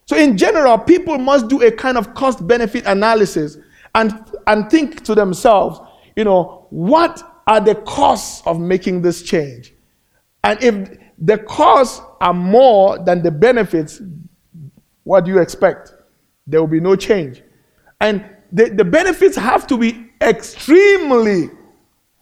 So, 0.05 0.15
in 0.17 0.38
general, 0.38 0.77
people 0.77 1.17
must 1.17 1.48
do 1.48 1.62
a 1.63 1.71
kind 1.71 1.98
of 1.98 2.13
cost 2.13 2.45
benefit 2.48 2.86
analysis 2.86 3.57
and, 3.95 4.24
and 4.48 4.69
think 4.69 5.03
to 5.05 5.15
themselves, 5.15 5.79
you 6.15 6.24
know, 6.24 6.67
what 6.69 7.41
are 7.48 7.59
the 7.59 7.75
costs 7.75 8.45
of 8.45 8.59
making 8.59 9.01
this 9.01 9.24
change? 9.24 9.74
And 10.43 10.62
if 10.63 10.98
the 11.17 11.38
costs 11.39 12.01
are 12.21 12.33
more 12.33 13.00
than 13.00 13.24
the 13.24 13.31
benefits, 13.31 14.01
what 15.09 15.25
do 15.25 15.31
you 15.31 15.39
expect? 15.39 15.91
There 16.45 16.59
will 16.59 16.67
be 16.67 16.79
no 16.79 16.95
change. 16.95 17.41
And 17.99 18.23
the, 18.51 18.69
the 18.69 18.85
benefits 18.85 19.35
have 19.35 19.65
to 19.65 19.75
be 19.75 20.11
extremely, 20.21 21.49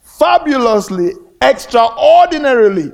fabulously, 0.00 1.10
extraordinarily 1.42 2.92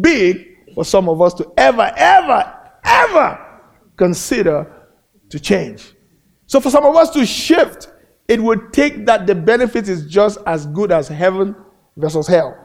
big 0.00 0.72
for 0.72 0.84
some 0.84 1.08
of 1.08 1.20
us 1.20 1.34
to 1.34 1.52
ever, 1.56 1.92
ever, 1.96 2.60
ever 2.84 3.60
consider 3.96 4.72
to 5.30 5.40
change. 5.40 5.94
So 6.46 6.60
for 6.60 6.70
some 6.70 6.86
of 6.86 6.94
us 6.94 7.10
to 7.10 7.26
shift, 7.26 7.90
it 8.28 8.40
would 8.40 8.72
take 8.72 9.04
that 9.06 9.26
the 9.26 9.34
benefit 9.34 9.88
is 9.88 10.06
just 10.06 10.38
as 10.46 10.64
good 10.66 10.92
as 10.92 11.08
heaven 11.08 11.56
versus 11.96 12.28
hell 12.28 12.56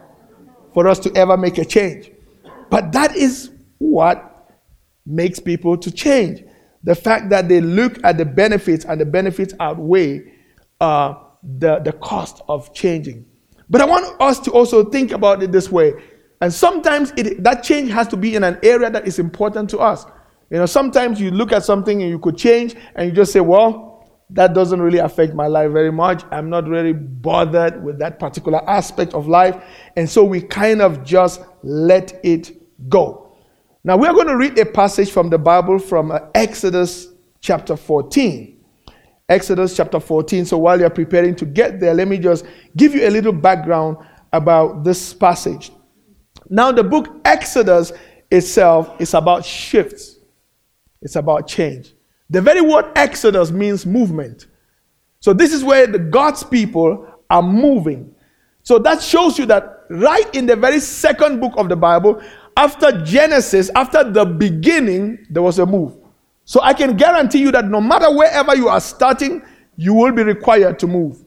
for 0.72 0.86
us 0.86 1.00
to 1.00 1.12
ever 1.16 1.36
make 1.36 1.58
a 1.58 1.64
change. 1.64 2.12
But 2.70 2.92
that 2.92 3.16
is 3.16 3.50
what 3.78 4.30
makes 5.06 5.38
people 5.38 5.76
to 5.78 5.90
change. 5.90 6.42
The 6.82 6.94
fact 6.94 7.30
that 7.30 7.48
they 7.48 7.60
look 7.60 8.02
at 8.04 8.18
the 8.18 8.24
benefits 8.24 8.84
and 8.84 9.00
the 9.00 9.06
benefits 9.06 9.54
outweigh 9.60 10.32
uh, 10.80 11.14
the, 11.58 11.78
the 11.78 11.92
cost 11.92 12.42
of 12.48 12.74
changing. 12.74 13.26
But 13.70 13.80
I 13.80 13.86
want 13.86 14.20
us 14.20 14.38
to 14.40 14.50
also 14.50 14.84
think 14.84 15.12
about 15.12 15.42
it 15.42 15.52
this 15.52 15.70
way. 15.70 15.94
And 16.40 16.52
sometimes 16.52 17.12
it, 17.16 17.42
that 17.42 17.62
change 17.62 17.90
has 17.90 18.08
to 18.08 18.16
be 18.16 18.34
in 18.34 18.44
an 18.44 18.58
area 18.62 18.90
that 18.90 19.06
is 19.06 19.18
important 19.18 19.70
to 19.70 19.78
us. 19.78 20.04
You 20.50 20.58
know, 20.58 20.66
sometimes 20.66 21.20
you 21.20 21.30
look 21.30 21.52
at 21.52 21.64
something 21.64 22.02
and 22.02 22.10
you 22.10 22.18
could 22.18 22.36
change 22.36 22.76
and 22.94 23.08
you 23.08 23.12
just 23.14 23.32
say, 23.32 23.40
well, 23.40 23.94
that 24.30 24.52
doesn't 24.52 24.80
really 24.80 24.98
affect 24.98 25.34
my 25.34 25.46
life 25.46 25.70
very 25.70 25.92
much. 25.92 26.22
I'm 26.30 26.50
not 26.50 26.68
really 26.68 26.92
bothered 26.92 27.82
with 27.82 27.98
that 28.00 28.18
particular 28.18 28.68
aspect 28.68 29.14
of 29.14 29.26
life. 29.26 29.62
And 29.96 30.08
so 30.08 30.24
we 30.24 30.42
kind 30.42 30.82
of 30.82 31.04
just 31.04 31.40
let 31.62 32.20
it 32.24 32.88
go. 32.88 33.23
Now 33.86 33.98
we're 33.98 34.14
going 34.14 34.28
to 34.28 34.36
read 34.36 34.58
a 34.58 34.64
passage 34.64 35.10
from 35.10 35.28
the 35.28 35.36
Bible 35.36 35.78
from 35.78 36.10
uh, 36.10 36.20
Exodus 36.34 37.08
chapter 37.40 37.76
14. 37.76 38.64
Exodus 39.28 39.76
chapter 39.76 40.00
14. 40.00 40.46
So 40.46 40.56
while 40.56 40.80
you're 40.80 40.88
preparing 40.88 41.36
to 41.36 41.44
get 41.44 41.80
there, 41.80 41.92
let 41.92 42.08
me 42.08 42.16
just 42.16 42.46
give 42.78 42.94
you 42.94 43.06
a 43.06 43.10
little 43.10 43.32
background 43.32 43.98
about 44.32 44.84
this 44.84 45.12
passage. 45.12 45.70
Now, 46.48 46.72
the 46.72 46.82
book 46.82 47.20
Exodus 47.26 47.92
itself 48.30 49.00
is 49.00 49.12
about 49.14 49.44
shifts, 49.44 50.18
it's 51.02 51.16
about 51.16 51.46
change. 51.46 51.94
The 52.30 52.40
very 52.40 52.62
word 52.62 52.86
Exodus 52.96 53.50
means 53.50 53.84
movement. 53.84 54.46
So, 55.20 55.32
this 55.32 55.52
is 55.52 55.62
where 55.62 55.86
the 55.86 55.98
God's 55.98 56.42
people 56.42 57.06
are 57.30 57.42
moving. 57.42 58.14
So, 58.62 58.78
that 58.78 59.02
shows 59.02 59.38
you 59.38 59.46
that 59.46 59.84
right 59.90 60.34
in 60.34 60.46
the 60.46 60.56
very 60.56 60.80
second 60.80 61.40
book 61.40 61.52
of 61.56 61.68
the 61.68 61.76
Bible, 61.76 62.22
after 62.56 63.04
Genesis, 63.04 63.70
after 63.74 64.04
the 64.10 64.24
beginning, 64.24 65.26
there 65.30 65.42
was 65.42 65.58
a 65.58 65.66
move. 65.66 65.96
So 66.44 66.60
I 66.62 66.74
can 66.74 66.96
guarantee 66.96 67.40
you 67.40 67.50
that 67.52 67.66
no 67.66 67.80
matter 67.80 68.14
wherever 68.14 68.54
you 68.54 68.68
are 68.68 68.80
starting, 68.80 69.42
you 69.76 69.94
will 69.94 70.12
be 70.12 70.22
required 70.22 70.78
to 70.80 70.86
move. 70.86 71.24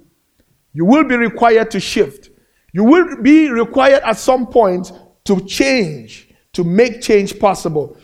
You 0.74 0.86
will 0.86 1.04
be 1.04 1.16
required 1.16 1.72
to 1.72 1.80
shift. 1.80 2.30
You 2.74 2.84
will 2.84 3.22
be 3.22 3.50
required 3.50 4.04
at 4.04 4.18
some 4.18 4.48
point 4.48 4.92
to 5.26 5.42
change, 5.46 6.34
to 6.54 6.64
make 6.64 7.02
change 7.02 7.40
possible. 7.40 7.98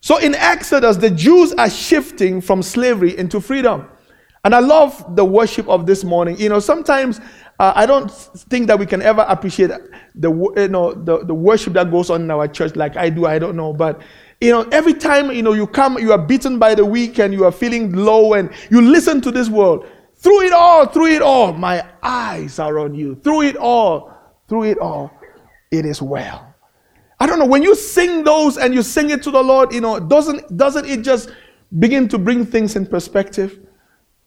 So 0.00 0.18
in 0.18 0.34
Exodus, 0.34 0.96
the 0.96 1.10
Jews 1.10 1.52
are 1.54 1.70
shifting 1.70 2.40
from 2.40 2.62
slavery 2.62 3.16
into 3.16 3.40
freedom. 3.40 3.88
And 4.44 4.54
I 4.54 4.58
love 4.58 5.16
the 5.16 5.24
worship 5.24 5.68
of 5.68 5.86
this 5.86 6.04
morning. 6.04 6.38
You 6.38 6.50
know, 6.50 6.60
sometimes 6.60 7.20
uh, 7.58 7.72
I 7.74 7.86
don't 7.86 8.10
think 8.10 8.66
that 8.66 8.78
we 8.78 8.86
can 8.86 9.00
ever 9.00 9.24
appreciate 9.28 9.70
the, 10.14 10.30
you 10.56 10.68
know, 10.68 10.92
the, 10.92 11.24
the 11.24 11.34
worship 11.34 11.72
that 11.74 11.90
goes 11.90 12.10
on 12.10 12.22
in 12.22 12.30
our 12.30 12.48
church 12.48 12.74
like 12.74 12.96
I 12.96 13.10
do. 13.10 13.26
I 13.26 13.38
don't 13.38 13.56
know. 13.56 13.72
But 13.72 14.00
you 14.40 14.50
know, 14.50 14.62
every 14.72 14.94
time, 14.94 15.30
you 15.30 15.42
know, 15.42 15.52
you 15.52 15.66
come, 15.66 15.98
you 15.98 16.12
are 16.12 16.18
beaten 16.18 16.58
by 16.58 16.74
the 16.74 16.84
week 16.84 17.18
and 17.18 17.32
you 17.32 17.44
are 17.44 17.52
feeling 17.52 17.92
low 17.92 18.34
and 18.34 18.50
you 18.70 18.82
listen 18.82 19.20
to 19.22 19.30
this 19.30 19.48
world. 19.48 19.86
Through 20.16 20.46
it 20.46 20.52
all, 20.52 20.86
through 20.86 21.06
it 21.06 21.22
all, 21.22 21.52
my 21.52 21.86
eyes 22.02 22.58
are 22.58 22.78
on 22.78 22.94
you. 22.94 23.14
Through 23.14 23.42
it 23.42 23.56
all, 23.56 24.12
through 24.48 24.64
it 24.64 24.78
all, 24.78 25.10
it 25.70 25.84
is 25.84 26.02
well. 26.02 26.54
I 27.20 27.26
don't 27.26 27.38
know, 27.38 27.46
when 27.46 27.62
you 27.62 27.74
sing 27.74 28.24
those 28.24 28.58
and 28.58 28.74
you 28.74 28.82
sing 28.82 29.10
it 29.10 29.22
to 29.22 29.30
the 29.30 29.42
Lord, 29.42 29.72
you 29.72 29.80
know, 29.80 30.00
doesn't, 30.00 30.56
doesn't 30.56 30.86
it 30.86 31.02
just 31.02 31.30
begin 31.78 32.08
to 32.08 32.18
bring 32.18 32.44
things 32.44 32.76
in 32.76 32.86
perspective? 32.86 33.60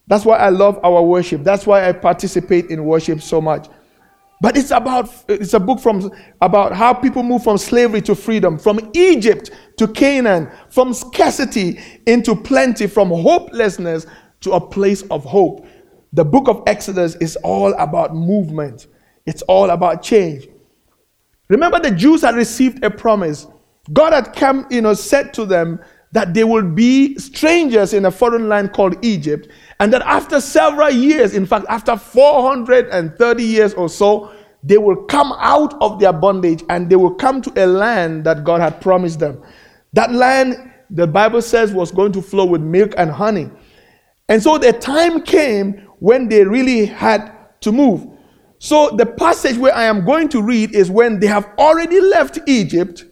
That's 0.07 0.25
why 0.25 0.37
I 0.37 0.49
love 0.49 0.79
our 0.83 1.03
worship. 1.03 1.43
That's 1.43 1.67
why 1.67 1.87
I 1.87 1.91
participate 1.91 2.67
in 2.67 2.85
worship 2.85 3.21
so 3.21 3.41
much. 3.41 3.67
But 4.39 4.55
it's 4.55 4.71
about 4.71 5.09
it's 5.27 5.53
a 5.53 5.59
book 5.59 5.79
from 5.79 6.11
about 6.41 6.73
how 6.73 6.93
people 6.93 7.23
move 7.23 7.43
from 7.43 7.57
slavery 7.57 8.01
to 8.03 8.15
freedom, 8.15 8.57
from 8.59 8.79
Egypt 8.93 9.51
to 9.77 9.87
Canaan, 9.87 10.49
from 10.69 10.93
scarcity 10.93 11.79
into 12.05 12.35
plenty, 12.35 12.87
from 12.87 13.09
hopelessness 13.09 14.05
to 14.41 14.51
a 14.51 14.61
place 14.61 15.01
of 15.09 15.23
hope. 15.23 15.65
The 16.13 16.23
book 16.23 16.47
of 16.47 16.63
Exodus 16.67 17.15
is 17.15 17.35
all 17.37 17.73
about 17.73 18.15
movement. 18.15 18.87
It's 19.25 19.41
all 19.43 19.71
about 19.71 20.03
change. 20.03 20.47
Remember 21.49 21.79
the 21.79 21.91
Jews 21.91 22.21
had 22.21 22.35
received 22.35 22.83
a 22.83 22.89
promise. 22.89 23.47
God 23.91 24.13
had 24.13 24.35
come, 24.35 24.67
you 24.69 24.81
know, 24.81 24.93
said 24.93 25.33
to 25.33 25.45
them 25.45 25.79
that 26.11 26.33
they 26.33 26.43
would 26.43 26.75
be 26.75 27.17
strangers 27.17 27.93
in 27.93 28.05
a 28.05 28.11
foreign 28.11 28.47
land 28.47 28.73
called 28.73 29.03
Egypt 29.03 29.47
and 29.79 29.93
that 29.93 30.01
after 30.03 30.41
several 30.41 30.89
years, 30.89 31.34
in 31.34 31.46
fact, 31.46 31.65
after 31.69 31.98
430 31.98 33.43
years 33.43 33.74
or 33.74 33.89
so, 33.89 34.31
they 34.63 34.77
will 34.77 35.03
come 35.05 35.34
out 35.38 35.79
of 35.81 36.00
their 36.00 36.13
bondage 36.13 36.63
and 36.69 36.89
they 36.89 36.96
will 36.96 37.13
come 37.13 37.41
to 37.41 37.63
a 37.63 37.65
land 37.65 38.24
that 38.24 38.43
God 38.43 38.60
had 38.60 38.81
promised 38.81 39.19
them. 39.19 39.41
That 39.93 40.12
land, 40.12 40.72
the 40.89 41.05
Bible 41.05 41.41
says, 41.41 41.72
was 41.74 41.91
going 41.91 42.12
to 42.13 42.22
flow 42.22 42.46
with 42.46 42.62
milk 42.62 42.93
and 42.98 43.12
honey. 43.12 43.50
And 44.29 44.41
so 44.41 44.57
the 44.57 44.74
time 44.74 45.22
came 45.22 45.88
when 46.00 46.27
they 46.27 46.43
really 46.43 46.86
had 46.86 47.31
to 47.62 47.72
move. 47.72 48.07
So 48.60 48.89
the 48.89 49.05
passage 49.05 49.57
where 49.57 49.75
I 49.75 49.84
am 49.84 50.05
going 50.05 50.29
to 50.29 50.41
read 50.41 50.74
is 50.74 50.89
when 50.89 51.19
they 51.19 51.27
have 51.27 51.50
already 51.57 52.01
left 52.01 52.39
Egypt, 52.48 53.05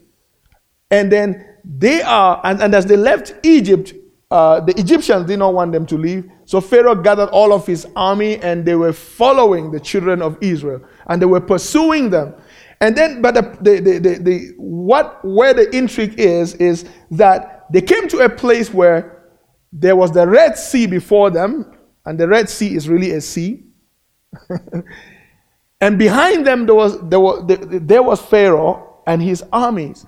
and 0.90 1.12
then 1.12 1.46
they 1.64 2.02
are, 2.02 2.42
and, 2.44 2.62
and 2.62 2.74
as 2.74 2.86
they 2.86 2.98
left 2.98 3.34
Egypt, 3.44 3.94
uh, 4.32 4.60
the 4.60 4.78
Egyptians 4.80 5.28
did 5.28 5.40
not 5.40 5.54
want 5.54 5.72
them 5.72 5.86
to 5.86 5.98
leave. 5.98 6.30
So 6.46 6.62
Pharaoh 6.62 6.96
gathered 6.96 7.30
all 7.30 7.52
of 7.54 7.66
his 7.66 7.88
army 7.96 8.38
and 8.38 8.64
they 8.64 8.76
were 8.76 8.94
following 8.94 9.72
the 9.72 9.80
children 9.80 10.22
of 10.22 10.38
Israel 10.42 10.82
and 11.08 11.22
they 11.22 11.26
were 11.26 11.42
pursuing 11.42 12.10
them. 12.12 12.36
And 12.82 12.96
then, 12.96 13.22
but 13.22 13.34
the, 13.34 13.42
the, 13.62 14.00
the, 14.00 14.20
the, 14.20 14.54
what, 14.58 15.24
where 15.24 15.54
the 15.54 15.76
intrigue 15.76 16.20
is, 16.20 16.54
is 16.56 16.86
that 17.12 17.66
they 17.72 17.82
came 17.82 18.08
to 18.10 18.20
a 18.20 18.30
place 18.30 18.74
where 18.74 19.16
there 19.72 19.96
was 19.96 20.12
the 20.12 20.28
Red 20.28 20.58
Sea 20.58 20.86
before 20.86 21.30
them, 21.30 21.78
and 22.06 22.20
the 22.20 22.28
Red 22.28 22.50
Sea 22.50 22.76
is 22.76 22.88
really 22.88 23.12
a 23.12 23.22
sea. 23.22 23.64
and 25.82 25.98
behind 25.98 26.46
them, 26.46 26.66
there 26.66 26.76
was, 26.76 27.00
there, 27.10 27.20
was, 27.20 27.44
there 27.48 28.04
was 28.04 28.22
Pharaoh 28.22 29.02
and 29.08 29.22
his 29.22 29.44
armies. 29.52 30.06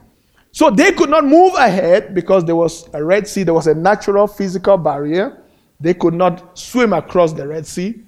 So 0.52 0.70
they 0.70 0.92
could 0.92 1.10
not 1.10 1.26
move 1.26 1.54
ahead 1.56 2.16
because 2.16 2.46
there 2.46 2.56
was 2.56 2.88
a 2.94 3.04
Red 3.04 3.28
Sea, 3.28 3.44
there 3.44 3.54
was 3.54 3.68
a 3.68 3.76
natural 3.76 4.28
physical 4.28 4.78
barrier. 4.78 5.44
They 5.80 5.94
could 5.94 6.14
not 6.14 6.58
swim 6.58 6.94
across 6.94 7.34
the 7.34 7.48
Red 7.48 7.66
Sea. 7.66 8.04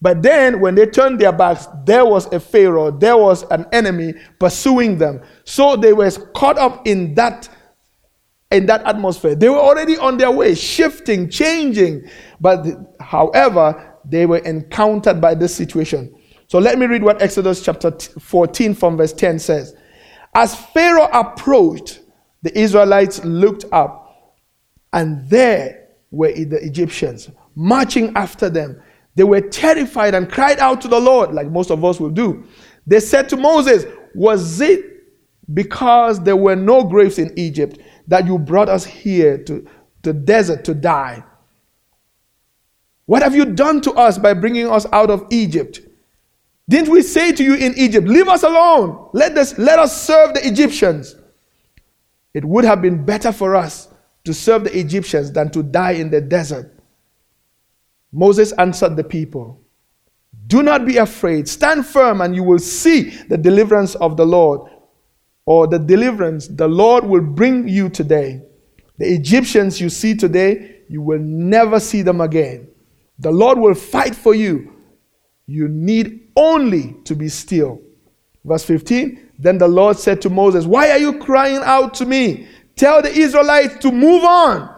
But 0.00 0.20
then, 0.20 0.60
when 0.60 0.74
they 0.74 0.86
turned 0.86 1.20
their 1.20 1.32
backs, 1.32 1.68
there 1.84 2.04
was 2.04 2.26
a 2.32 2.40
Pharaoh, 2.40 2.90
there 2.90 3.16
was 3.16 3.44
an 3.44 3.66
enemy 3.72 4.14
pursuing 4.40 4.98
them. 4.98 5.22
So 5.44 5.76
they 5.76 5.92
were 5.92 6.10
caught 6.34 6.58
up 6.58 6.86
in 6.86 7.14
that 7.14 7.48
in 8.50 8.66
that 8.66 8.84
atmosphere. 8.84 9.34
They 9.34 9.48
were 9.48 9.60
already 9.60 9.96
on 9.96 10.18
their 10.18 10.30
way, 10.30 10.54
shifting, 10.54 11.30
changing. 11.30 12.08
But 12.40 12.66
however, 13.00 13.96
they 14.04 14.26
were 14.26 14.38
encountered 14.38 15.20
by 15.20 15.34
this 15.34 15.54
situation. 15.54 16.14
So 16.48 16.58
let 16.58 16.78
me 16.78 16.86
read 16.86 17.02
what 17.02 17.22
Exodus 17.22 17.64
chapter 17.64 17.90
14 17.92 18.74
from 18.74 18.98
verse 18.98 19.12
10 19.14 19.38
says. 19.38 19.74
As 20.34 20.54
Pharaoh 20.54 21.08
approached, 21.12 22.00
the 22.42 22.56
Israelites 22.58 23.24
looked 23.24 23.64
up, 23.72 24.36
and 24.92 25.26
there 25.30 25.81
were 26.12 26.30
the 26.32 26.64
Egyptians 26.64 27.30
marching 27.56 28.12
after 28.14 28.48
them. 28.48 28.80
They 29.14 29.24
were 29.24 29.40
terrified 29.40 30.14
and 30.14 30.30
cried 30.30 30.58
out 30.58 30.80
to 30.82 30.88
the 30.88 31.00
Lord, 31.00 31.34
like 31.34 31.50
most 31.50 31.70
of 31.70 31.84
us 31.84 31.98
will 31.98 32.10
do. 32.10 32.44
They 32.86 33.00
said 33.00 33.28
to 33.30 33.36
Moses, 33.36 33.84
Was 34.14 34.60
it 34.60 34.84
because 35.52 36.22
there 36.22 36.36
were 36.36 36.56
no 36.56 36.84
graves 36.84 37.18
in 37.18 37.36
Egypt 37.36 37.78
that 38.06 38.26
you 38.26 38.38
brought 38.38 38.68
us 38.68 38.84
here 38.84 39.38
to 39.44 39.66
the 40.02 40.12
desert 40.12 40.64
to 40.64 40.74
die? 40.74 41.24
What 43.06 43.22
have 43.22 43.34
you 43.34 43.44
done 43.44 43.80
to 43.82 43.92
us 43.92 44.18
by 44.18 44.34
bringing 44.34 44.70
us 44.70 44.86
out 44.92 45.10
of 45.10 45.26
Egypt? 45.30 45.80
Didn't 46.68 46.90
we 46.90 47.02
say 47.02 47.32
to 47.32 47.42
you 47.44 47.54
in 47.54 47.74
Egypt, 47.76 48.06
Leave 48.06 48.28
us 48.28 48.42
alone, 48.42 49.10
let 49.12 49.36
us, 49.36 49.58
let 49.58 49.78
us 49.78 50.00
serve 50.06 50.34
the 50.34 50.46
Egyptians? 50.46 51.16
It 52.32 52.44
would 52.44 52.64
have 52.64 52.80
been 52.80 53.04
better 53.04 53.32
for 53.32 53.54
us 53.54 53.91
to 54.24 54.32
serve 54.32 54.64
the 54.64 54.78
Egyptians 54.78 55.32
than 55.32 55.50
to 55.50 55.62
die 55.62 55.92
in 55.92 56.10
the 56.10 56.20
desert. 56.20 56.78
Moses 58.12 58.52
answered 58.52 58.96
the 58.96 59.04
people, 59.04 59.60
Do 60.46 60.62
not 60.62 60.84
be 60.84 60.98
afraid, 60.98 61.48
stand 61.48 61.86
firm, 61.86 62.20
and 62.20 62.34
you 62.34 62.42
will 62.42 62.58
see 62.58 63.10
the 63.28 63.38
deliverance 63.38 63.94
of 63.96 64.16
the 64.16 64.26
Lord, 64.26 64.70
or 65.46 65.66
the 65.66 65.78
deliverance 65.78 66.46
the 66.46 66.68
Lord 66.68 67.04
will 67.04 67.22
bring 67.22 67.66
you 67.66 67.88
today. 67.88 68.42
The 68.98 69.12
Egyptians 69.12 69.80
you 69.80 69.88
see 69.88 70.14
today, 70.14 70.82
you 70.88 71.00
will 71.00 71.18
never 71.18 71.80
see 71.80 72.02
them 72.02 72.20
again. 72.20 72.68
The 73.18 73.30
Lord 73.30 73.58
will 73.58 73.74
fight 73.74 74.14
for 74.14 74.34
you. 74.34 74.76
You 75.46 75.68
need 75.68 76.28
only 76.36 76.96
to 77.04 77.14
be 77.14 77.28
still. 77.28 77.80
Verse 78.44 78.64
15 78.64 79.30
Then 79.38 79.58
the 79.58 79.68
Lord 79.68 79.98
said 79.98 80.20
to 80.22 80.30
Moses, 80.30 80.66
Why 80.66 80.90
are 80.90 80.98
you 80.98 81.18
crying 81.18 81.62
out 81.64 81.94
to 81.94 82.06
me? 82.06 82.46
Tell 82.76 83.02
the 83.02 83.10
Israelites 83.10 83.76
to 83.80 83.92
move 83.92 84.24
on. 84.24 84.74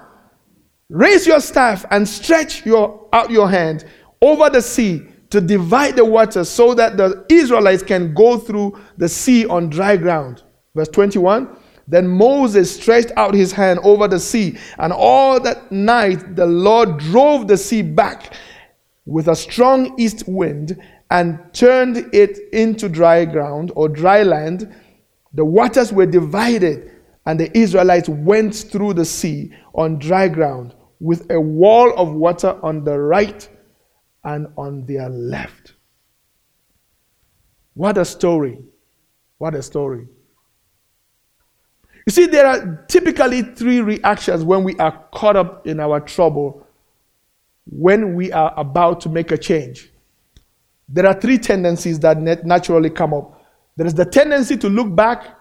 Raise 0.89 1.27
your 1.27 1.41
staff 1.41 1.85
and 1.91 2.07
stretch 2.09 2.65
your, 2.67 3.09
out 3.13 3.31
your 3.31 3.49
hand 3.49 3.85
over 4.21 4.51
the 4.51 4.61
sea 4.61 5.07
to 5.31 5.41
divide 5.41 5.97
the 5.97 6.05
waters 6.05 6.49
so 6.49 6.75
that 6.75 6.97
the 6.97 7.27
Israelites 7.29 7.83
can 7.83 8.15
go 8.15 8.39
through 8.39 8.79
the 8.97 9.09
sea 9.09 9.47
on 9.47 9.69
dry 9.69 9.97
ground. 9.97 10.43
Verse 10.75 10.89
21 10.89 11.57
Then 11.89 12.07
Moses 12.07 12.75
stretched 12.75 13.11
out 13.17 13.35
his 13.35 13.51
hand 13.51 13.81
over 13.83 14.07
the 14.07 14.21
sea, 14.21 14.59
and 14.79 14.93
all 14.93 15.41
that 15.41 15.73
night 15.73 16.37
the 16.37 16.47
Lord 16.47 16.99
drove 16.99 17.49
the 17.49 17.57
sea 17.57 17.83
back 17.83 18.35
with 19.07 19.29
a 19.29 19.37
strong 19.37 19.99
east 19.99 20.25
wind 20.29 20.81
and 21.11 21.39
turned 21.53 22.09
it 22.15 22.39
into 22.53 22.89
dry 22.89 23.25
ground 23.25 23.73
or 23.75 23.89
dry 23.89 24.23
land. 24.23 24.73
The 25.33 25.45
waters 25.45 25.93
were 25.93 26.07
divided, 26.07 26.93
and 27.27 27.41
the 27.41 27.57
Israelites 27.57 28.09
went 28.09 28.55
through 28.55 28.95
the 28.95 29.05
sea 29.05 29.53
on 29.75 29.99
dry 29.99 30.29
ground 30.29 30.75
with 31.01 31.31
a 31.31 31.41
wall 31.41 31.93
of 31.97 32.13
water 32.13 32.59
on 32.63 32.85
the 32.85 32.99
right 32.99 33.49
and 34.25 34.47
on 34.57 34.87
their 34.87 35.09
left. 35.09 35.75
What 37.75 37.99
a 37.99 38.05
story! 38.05 38.59
What 39.39 39.55
a 39.55 39.63
story. 39.63 40.07
You 42.07 42.13
see, 42.13 42.27
there 42.27 42.47
are 42.47 42.85
typically 42.89 43.43
three 43.43 43.81
reactions 43.81 44.45
when 44.45 44.63
we 44.63 44.77
are 44.77 45.07
caught 45.13 45.37
up 45.37 45.67
in 45.67 45.81
our 45.81 46.01
trouble, 46.01 46.67
when 47.67 48.15
we 48.15 48.31
are 48.31 48.53
about 48.57 49.01
to 49.03 49.09
make 49.09 49.33
a 49.33 49.39
change. 49.39 49.91
There 50.89 51.07
are 51.07 51.19
three 51.19 51.39
tendencies 51.39 51.99
that 52.01 52.21
naturally 52.45 52.91
come 52.91 53.15
up. 53.15 53.43
There 53.77 53.87
is 53.87 53.95
the 53.95 54.05
tendency 54.05 54.57
to 54.59 54.69
look 54.69 54.95
back, 54.95 55.37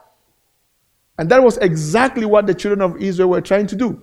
and 1.17 1.29
that 1.29 1.43
was 1.43 1.58
exactly 1.58 2.25
what 2.25 2.48
the 2.48 2.53
children 2.53 2.82
of 2.82 3.01
Israel 3.01 3.29
were 3.29 3.41
trying 3.41 3.67
to 3.67 3.75
do. 3.75 4.01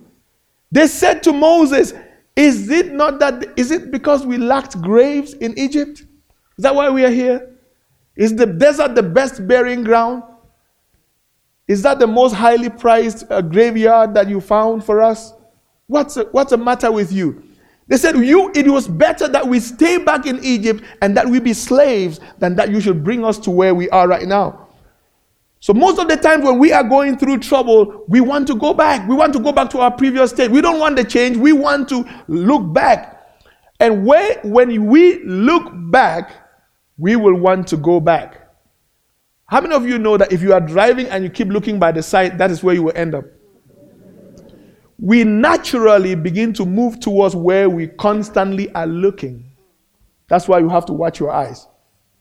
They 0.71 0.87
said 0.87 1.23
to 1.25 1.33
Moses, 1.33 1.93
Is 2.37 2.71
it 2.71 2.93
not 2.93 3.19
that, 3.19 3.59
is 3.59 3.71
it 3.71 3.91
because 3.91 4.25
we 4.25 4.39
lacked 4.39 4.81
graves 4.81 5.35
in 5.35 5.59
Egypt? 5.59 6.01
Is 6.01 6.63
that 6.63 6.75
why 6.75 6.91
we 6.91 7.05
are 7.05 7.11
here? 7.11 7.57
Is 8.17 8.37
the 8.37 8.47
desert 8.47 8.95
the 8.95 9.03
best 9.03 9.47
burying 9.49 9.83
ground? 9.83 10.23
Is 11.67 11.83
that 11.83 11.99
the 11.99 12.07
most 12.07 12.35
highly 12.35 12.69
prized 12.69 13.31
uh, 13.31 13.41
graveyard 13.41 14.15
that 14.15 14.29
you 14.29 14.41
found 14.41 14.85
for 14.85 15.01
us? 15.01 15.33
What's, 15.87 16.17
what's 16.33 16.51
the 16.51 16.59
matter 16.59 16.93
with 16.93 17.13
you? 17.13 17.43
They 17.89 17.97
said, 17.97 18.17
You, 18.17 18.53
it 18.55 18.69
was 18.69 18.87
better 18.87 19.27
that 19.27 19.47
we 19.47 19.59
stay 19.59 19.99
back 19.99 20.27
in 20.27 20.43
Egypt 20.45 20.85
and 21.03 21.17
that 21.17 21.29
we 21.29 21.41
be 21.41 21.53
slaves 21.53 22.21
than 22.39 22.55
that 22.57 22.71
you 22.71 22.81
should 22.81 23.03
bring 23.03 23.25
us 23.25 23.39
to 23.41 23.51
where 23.51 23.75
we 23.75 23.89
are 23.91 24.07
right 24.07 24.27
now. 24.27 24.69
So, 25.63 25.75
most 25.75 25.99
of 25.99 26.09
the 26.09 26.17
time 26.17 26.43
when 26.43 26.59
we 26.59 26.73
are 26.73 26.83
going 26.83 27.19
through 27.19 27.39
trouble, 27.39 28.05
we 28.09 28.23
want 28.23 28.47
to 28.47 28.55
go 28.55 28.73
back. 28.73 29.07
We 29.07 29.15
want 29.15 29.35
to 29.35 29.39
go 29.39 29.53
back 29.53 29.69
to 29.71 29.81
our 29.81 29.91
previous 29.91 30.31
state. 30.31 30.51
We 30.51 30.63
don't 30.63 30.81
want 30.81 30.97
the 30.97 31.05
change. 31.05 31.37
We 31.37 31.53
want 31.53 31.89
to 31.91 32.05
look 32.29 32.73
back. 32.73 33.19
And 33.79 34.07
when, 34.07 34.39
when 34.43 34.87
we 34.87 35.23
look 35.25 35.71
back, 35.91 36.33
we 36.97 37.17
will 37.17 37.35
want 37.35 37.69
to 37.69 37.77
go 37.77 38.01
back. 38.01 38.49
How 39.47 39.61
many 39.61 39.75
of 39.75 39.87
you 39.87 39.99
know 39.99 40.17
that 40.17 40.33
if 40.33 40.41
you 40.41 40.55
are 40.55 40.61
driving 40.61 41.07
and 41.09 41.25
you 41.25 41.31
keep 41.31 41.49
looking 41.49 41.79
by 41.79 41.93
the 41.93 42.03
side, 42.03 42.39
that 42.39 42.51
is 42.51 42.63
where 42.63 42.75
you 42.75 42.85
will 42.85 42.97
end 42.97 43.15
up? 43.15 43.25
We 44.99 45.25
naturally 45.25 46.15
begin 46.15 46.53
to 46.55 46.65
move 46.65 47.01
towards 47.01 47.37
where 47.37 47.69
we 47.69 47.87
constantly 47.87 48.73
are 48.75 48.87
looking. 48.87 49.51
That's 50.29 50.47
why 50.49 50.61
you 50.61 50.69
have 50.71 50.87
to 50.87 50.93
watch 50.95 51.21
your 51.21 51.33
eyes. 51.33 51.67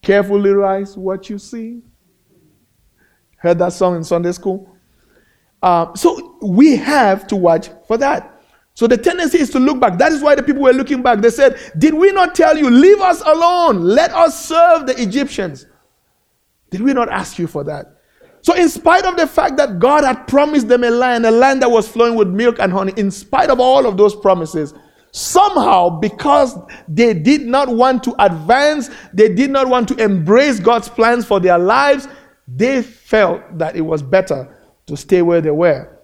Carefully 0.02 0.52
eyes, 0.64 0.98
what 0.98 1.30
you 1.30 1.38
see. 1.38 1.84
Heard 3.40 3.60
that 3.60 3.74
song 3.74 3.96
in 3.96 4.04
Sunday 4.04 4.32
school? 4.32 4.76
Uh, 5.62 5.94
so 5.96 6.38
we 6.42 6.76
have 6.78 7.28
to 7.28 7.36
watch 7.36 7.70
for 7.88 7.98
that. 7.98 8.42
So 8.74 8.88
the 8.88 8.98
tendency 8.98 9.40
is 9.40 9.50
to 9.52 9.60
look 9.60 9.80
back. 9.80 9.98
That 9.98 10.14
is 10.14 10.22
why 10.22 10.36
the 10.36 10.44
people 10.44 10.62
were 10.62 10.72
looking 10.72 11.02
back. 11.02 11.20
They 11.20 11.30
said, 11.30 11.60
Did 11.78 11.94
we 11.94 12.12
not 12.12 12.34
tell 12.34 12.58
you, 12.58 12.70
leave 12.70 13.02
us 13.02 13.22
alone? 13.22 13.82
Let 13.82 14.12
us 14.12 14.46
serve 14.46 14.88
the 14.88 15.02
Egyptians. 15.02 15.66
Did 16.70 16.82
we 16.82 16.94
not 16.94 17.10
ask 17.10 17.38
you 17.40 17.48
for 17.48 17.64
that? 17.66 17.98
So, 18.42 18.56
in 18.56 18.70
spite 18.70 19.04
of 19.06 19.18
the 19.18 19.28
fact 19.28 19.58
that 19.58 19.80
God 19.80 20.06
had 20.06 20.28
promised 20.28 20.70
them 20.70 20.84
a 20.84 20.90
land, 20.90 21.26
a 21.26 21.32
land 21.32 21.62
that 21.62 21.70
was 21.70 21.88
flowing 21.88 22.16
with 22.16 22.30
milk 22.30 22.58
and 22.60 22.72
honey, 22.72 22.94
in 22.96 23.12
spite 23.12 23.50
of 23.50 23.60
all 23.60 23.86
of 23.86 23.98
those 23.98 24.16
promises, 24.16 24.74
somehow, 25.12 25.90
because 26.00 26.58
they 26.88 27.14
did 27.14 27.46
not 27.46 27.68
want 27.68 28.04
to 28.04 28.16
advance, 28.24 28.90
they 29.14 29.34
did 29.34 29.50
not 29.50 29.68
want 29.68 29.88
to 29.90 29.96
embrace 29.96 30.60
God's 30.60 30.88
plans 30.88 31.26
for 31.26 31.40
their 31.40 31.58
lives, 31.58 32.08
they 32.56 32.82
felt 32.82 33.58
that 33.58 33.76
it 33.76 33.82
was 33.82 34.02
better 34.02 34.56
to 34.88 34.98
stay 34.98 35.22
where 35.22 35.42
they 35.42 35.52
were. 35.52 36.00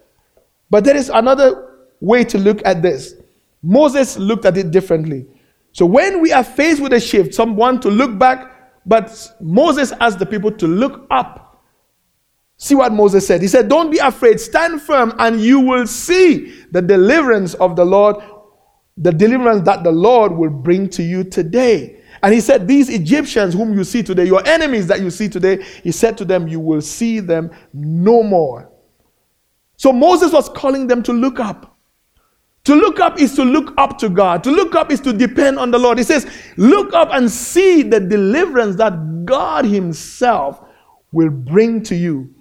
But 0.69 0.83
there 0.83 0.95
is 0.95 1.09
another 1.09 1.77
way 1.99 2.23
to 2.25 2.37
look 2.37 2.61
at 2.65 2.81
this. 2.81 3.15
Moses 3.63 4.17
looked 4.17 4.45
at 4.45 4.57
it 4.57 4.71
differently. 4.71 5.25
So, 5.71 5.85
when 5.85 6.21
we 6.21 6.31
are 6.31 6.43
faced 6.43 6.81
with 6.81 6.93
a 6.93 6.99
shift, 6.99 7.33
some 7.33 7.55
want 7.55 7.81
to 7.81 7.89
look 7.89 8.17
back 8.17 8.55
but 8.85 9.33
Moses 9.41 9.91
asked 9.99 10.19
the 10.19 10.25
people 10.25 10.51
to 10.51 10.67
look 10.67 11.07
up. 11.09 11.63
See 12.57 12.75
what 12.75 12.93
Moses 12.93 13.25
said. 13.27 13.41
He 13.41 13.47
said, 13.47 13.67
Don't 13.67 13.91
be 13.91 13.97
afraid, 13.97 14.39
stand 14.39 14.81
firm, 14.81 15.13
and 15.19 15.41
you 15.41 15.59
will 15.59 15.87
see 15.87 16.53
the 16.71 16.81
deliverance 16.81 17.53
of 17.55 17.75
the 17.75 17.85
Lord, 17.85 18.17
the 18.97 19.11
deliverance 19.11 19.65
that 19.65 19.83
the 19.83 19.91
Lord 19.91 20.31
will 20.31 20.51
bring 20.51 20.87
to 20.89 21.03
you 21.03 21.23
today. 21.23 22.01
And 22.25 22.33
he 22.33 22.41
said, 22.41 22.67
These 22.67 22.89
Egyptians 22.89 23.53
whom 23.53 23.77
you 23.77 23.83
see 23.83 24.01
today, 24.01 24.25
your 24.25 24.43
enemies 24.47 24.87
that 24.87 24.99
you 24.99 25.11
see 25.11 25.29
today, 25.29 25.63
he 25.83 25.91
said 25.91 26.17
to 26.17 26.25
them, 26.25 26.47
You 26.47 26.59
will 26.59 26.81
see 26.81 27.19
them 27.19 27.51
no 27.71 28.23
more. 28.23 28.67
So 29.77 29.93
Moses 29.93 30.33
was 30.33 30.49
calling 30.49 30.87
them 30.87 31.03
to 31.03 31.13
look 31.13 31.39
up. 31.39 31.77
To 32.63 32.73
look 32.73 32.99
up 32.99 33.19
is 33.21 33.35
to 33.35 33.43
look 33.43 33.75
up 33.77 33.99
to 33.99 34.09
God. 34.09 34.43
To 34.43 34.49
look 34.49 34.73
up 34.73 34.91
is 34.91 34.99
to 35.01 35.13
depend 35.13 35.59
on 35.59 35.69
the 35.69 35.77
Lord. 35.77 35.99
He 35.99 36.03
says, 36.03 36.25
Look 36.57 36.95
up 36.95 37.09
and 37.11 37.29
see 37.29 37.83
the 37.83 37.99
deliverance 37.99 38.75
that 38.77 39.25
God 39.25 39.65
Himself 39.65 40.65
will 41.11 41.29
bring 41.29 41.83
to 41.83 41.95
you. 41.95 42.33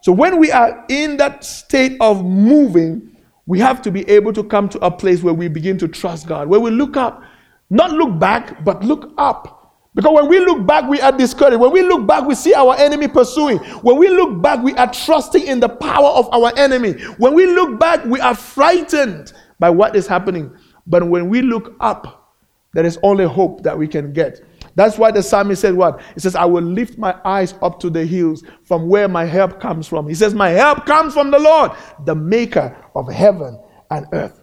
So, 0.00 0.10
when 0.10 0.38
we 0.38 0.50
are 0.50 0.86
in 0.88 1.18
that 1.18 1.44
state 1.44 1.98
of 2.00 2.24
moving, 2.24 3.14
we 3.44 3.58
have 3.58 3.82
to 3.82 3.90
be 3.90 4.08
able 4.08 4.32
to 4.32 4.42
come 4.42 4.70
to 4.70 4.78
a 4.78 4.90
place 4.90 5.22
where 5.22 5.34
we 5.34 5.48
begin 5.48 5.76
to 5.80 5.88
trust 5.88 6.26
God, 6.26 6.48
where 6.48 6.60
we 6.60 6.70
look 6.70 6.96
up, 6.96 7.22
not 7.70 7.92
look 7.92 8.18
back, 8.18 8.64
but 8.64 8.82
look 8.82 9.12
up. 9.18 9.58
Because 9.94 10.12
when 10.14 10.28
we 10.28 10.38
look 10.40 10.66
back, 10.66 10.88
we 10.88 11.00
are 11.00 11.10
discouraged. 11.10 11.60
When 11.60 11.72
we 11.72 11.82
look 11.82 12.06
back, 12.06 12.24
we 12.24 12.34
see 12.34 12.54
our 12.54 12.76
enemy 12.76 13.08
pursuing. 13.08 13.58
When 13.82 13.98
we 13.98 14.08
look 14.08 14.40
back, 14.40 14.62
we 14.62 14.74
are 14.74 14.92
trusting 14.92 15.46
in 15.46 15.60
the 15.60 15.68
power 15.68 16.10
of 16.10 16.32
our 16.32 16.52
enemy. 16.56 16.92
When 17.18 17.34
we 17.34 17.46
look 17.46 17.80
back, 17.80 18.04
we 18.04 18.20
are 18.20 18.34
frightened 18.34 19.32
by 19.58 19.70
what 19.70 19.96
is 19.96 20.06
happening. 20.06 20.54
But 20.86 21.08
when 21.08 21.28
we 21.28 21.42
look 21.42 21.74
up, 21.80 22.36
there 22.74 22.86
is 22.86 22.98
only 23.02 23.24
hope 23.24 23.62
that 23.64 23.76
we 23.76 23.88
can 23.88 24.12
get. 24.12 24.40
That's 24.76 24.98
why 24.98 25.10
the 25.10 25.22
psalmist 25.22 25.62
said 25.62 25.74
what? 25.74 26.00
He 26.14 26.20
says, 26.20 26.36
I 26.36 26.44
will 26.44 26.62
lift 26.62 26.98
my 26.98 27.18
eyes 27.24 27.54
up 27.62 27.80
to 27.80 27.90
the 27.90 28.06
hills 28.06 28.44
from 28.64 28.88
where 28.88 29.08
my 29.08 29.24
help 29.24 29.58
comes 29.58 29.88
from. 29.88 30.06
He 30.06 30.14
says, 30.14 30.34
My 30.34 30.50
help 30.50 30.86
comes 30.86 31.14
from 31.14 31.32
the 31.32 31.38
Lord, 31.40 31.72
the 32.04 32.14
maker 32.14 32.76
of 32.94 33.10
heaven 33.10 33.60
and 33.90 34.06
earth. 34.12 34.40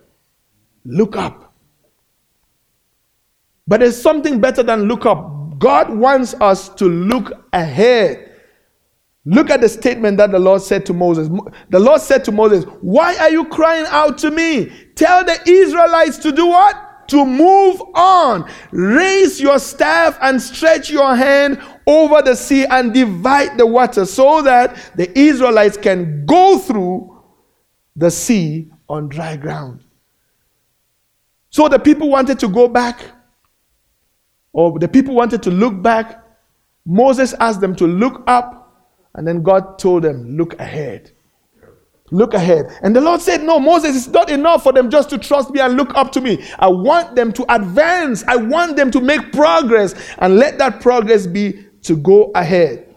Look 0.84 1.16
up. 1.16 1.45
But 3.68 3.80
there's 3.80 4.00
something 4.00 4.40
better 4.40 4.64
than 4.64 4.84
look 4.84 5.06
up. 5.06 5.58
God 5.58 5.90
wants 5.90 6.34
us 6.36 6.70
to 6.76 6.86
look 6.86 7.32
ahead. 7.54 8.32
Look 9.26 9.50
at 9.50 9.62
the 9.62 9.70
statement 9.70 10.18
that 10.18 10.32
the 10.32 10.40
Lord 10.40 10.62
said 10.62 10.86
to 10.86 10.94
Moses. 10.94 11.30
The 11.70 11.80
Lord 11.80 12.02
said 12.02 12.24
to 12.26 12.32
Moses, 12.32 12.64
Why 12.82 13.16
are 13.18 13.32
you 13.32 13.46
crying 13.46 13.86
out 13.90 14.20
to 14.20 14.30
me? 14.30 14.72
Tell 14.94 15.24
the 15.26 15.40
Israelites 15.50 16.18
to 16.20 16.32
do 16.32 16.46
what? 16.46 17.08
To 17.10 17.26
move 17.26 17.82
on. 17.96 18.50
Raise 18.72 19.42
your 19.42 19.58
staff 19.58 20.18
and 20.22 20.40
stretch 20.40 20.92
your 20.92 21.16
hand 21.16 21.60
over 21.88 22.22
the 22.22 22.36
sea 22.36 22.66
and 22.66 22.94
divide 22.94 23.58
the 23.58 23.66
water 23.66 24.06
so 24.06 24.44
that 24.44 24.78
the 24.96 25.18
Israelites 25.18 25.78
can 25.78 26.26
go 26.26 26.60
through 26.60 27.24
the 27.96 28.12
sea 28.12 28.70
on 28.88 29.08
dry 29.10 29.38
ground. 29.38 29.84
So 31.50 31.68
the 31.70 31.80
people 31.80 32.10
wanted 32.10 32.38
to 32.40 32.48
go 32.48 32.68
back, 32.68 33.00
or 34.56 34.80
the 34.80 34.88
people 34.88 35.14
wanted 35.14 35.44
to 35.44 35.52
look 35.52 35.82
back. 35.82 36.24
Moses 36.86 37.34
asked 37.42 37.60
them 37.60 37.76
to 37.76 37.86
look 37.86 38.24
up, 38.26 38.90
and 39.14 39.28
then 39.28 39.44
God 39.44 39.78
told 39.78 40.04
them, 40.04 40.38
Look 40.38 40.58
ahead. 40.62 41.12
Look 42.10 42.34
ahead. 42.34 42.68
And 42.82 42.96
the 42.96 43.02
Lord 43.02 43.20
said, 43.20 43.44
No, 43.44 43.60
Moses, 43.60 43.98
it's 43.98 44.08
not 44.08 44.32
enough 44.32 44.64
for 44.64 44.72
them 44.72 44.90
just 44.90 45.10
to 45.10 45.18
trust 45.18 45.52
me 45.52 45.60
and 45.60 45.76
look 45.76 45.94
up 45.96 46.14
to 46.14 46.22
me. 46.22 46.42
I 46.58 46.70
want 46.70 47.18
them 47.18 47.34
to 47.34 47.54
advance. 47.54 48.24
I 48.30 48.38
want 48.38 48.78
them 48.78 48.92
to 48.92 49.02
make 49.02 49.34
progress. 49.34 49.94
And 50.20 50.38
let 50.38 50.58
that 50.60 50.80
progress 50.80 51.28
be 51.28 51.66
to 51.82 51.98
go 51.98 52.32
ahead. 52.34 52.96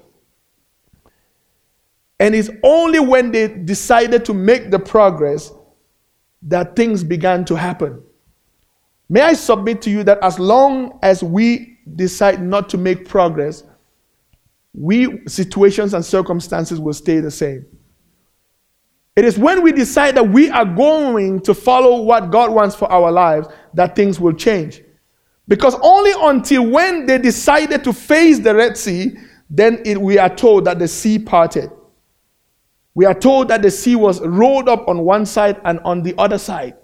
And 2.20 2.36
it's 2.36 2.50
only 2.62 3.00
when 3.00 3.32
they 3.32 3.48
decided 3.48 4.24
to 4.26 4.34
make 4.34 4.70
the 4.70 4.78
progress 4.78 5.52
that 6.42 6.76
things 6.76 7.02
began 7.02 7.44
to 7.46 7.56
happen. 7.56 8.00
May 9.08 9.22
I 9.22 9.32
submit 9.32 9.80
to 9.82 9.90
you 9.90 10.04
that 10.04 10.18
as 10.22 10.38
long 10.38 10.98
as 11.02 11.22
we 11.22 11.78
decide 11.96 12.42
not 12.42 12.68
to 12.70 12.78
make 12.78 13.08
progress, 13.08 13.64
we 14.74 15.26
situations 15.26 15.94
and 15.94 16.04
circumstances 16.04 16.78
will 16.78 16.92
stay 16.92 17.20
the 17.20 17.30
same. 17.30 17.66
It 19.16 19.24
is 19.24 19.36
when 19.36 19.62
we 19.62 19.72
decide 19.72 20.14
that 20.16 20.28
we 20.28 20.48
are 20.50 20.64
going 20.64 21.40
to 21.40 21.52
follow 21.52 22.02
what 22.02 22.30
God 22.30 22.52
wants 22.52 22.76
for 22.76 22.90
our 22.92 23.10
lives 23.10 23.48
that 23.74 23.96
things 23.96 24.20
will 24.20 24.34
change. 24.34 24.82
Because 25.48 25.74
only 25.82 26.12
until 26.20 26.66
when 26.66 27.06
they 27.06 27.18
decided 27.18 27.82
to 27.84 27.92
face 27.92 28.38
the 28.38 28.54
Red 28.54 28.76
Sea, 28.76 29.16
then 29.50 29.82
it, 29.84 30.00
we 30.00 30.18
are 30.18 30.32
told 30.32 30.66
that 30.66 30.78
the 30.78 30.86
sea 30.86 31.18
parted. 31.18 31.70
We 32.94 33.06
are 33.06 33.14
told 33.14 33.48
that 33.48 33.62
the 33.62 33.70
sea 33.70 33.96
was 33.96 34.20
rolled 34.20 34.68
up 34.68 34.86
on 34.86 35.00
one 35.00 35.26
side 35.26 35.60
and 35.64 35.80
on 35.80 36.02
the 36.02 36.14
other 36.18 36.38
side. 36.38 36.76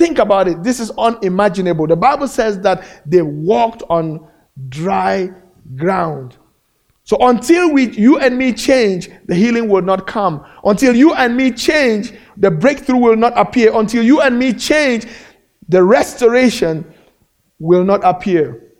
Think 0.00 0.18
about 0.18 0.48
it. 0.48 0.62
This 0.62 0.80
is 0.80 0.90
unimaginable. 0.96 1.86
The 1.86 1.94
Bible 1.94 2.26
says 2.26 2.58
that 2.60 3.02
they 3.04 3.20
walked 3.20 3.82
on 3.90 4.26
dry 4.70 5.30
ground. 5.76 6.38
So 7.04 7.18
until 7.20 7.70
we, 7.70 7.90
you 7.90 8.18
and 8.18 8.38
me 8.38 8.54
change, 8.54 9.10
the 9.26 9.34
healing 9.34 9.68
will 9.68 9.82
not 9.82 10.06
come. 10.06 10.42
Until 10.64 10.96
you 10.96 11.12
and 11.12 11.36
me 11.36 11.50
change, 11.50 12.14
the 12.38 12.50
breakthrough 12.50 12.96
will 12.96 13.16
not 13.16 13.36
appear. 13.36 13.76
Until 13.76 14.02
you 14.02 14.22
and 14.22 14.38
me 14.38 14.54
change, 14.54 15.04
the 15.68 15.84
restoration 15.84 16.90
will 17.58 17.84
not 17.84 18.00
appear. 18.02 18.72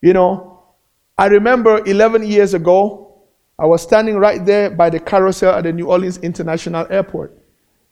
You 0.00 0.14
know, 0.14 0.64
I 1.16 1.26
remember 1.26 1.80
11 1.86 2.26
years 2.26 2.54
ago, 2.54 3.22
I 3.56 3.66
was 3.66 3.82
standing 3.82 4.16
right 4.16 4.44
there 4.44 4.68
by 4.68 4.90
the 4.90 4.98
carousel 4.98 5.54
at 5.54 5.62
the 5.62 5.72
New 5.72 5.86
Orleans 5.86 6.18
International 6.18 6.88
Airport. 6.90 7.38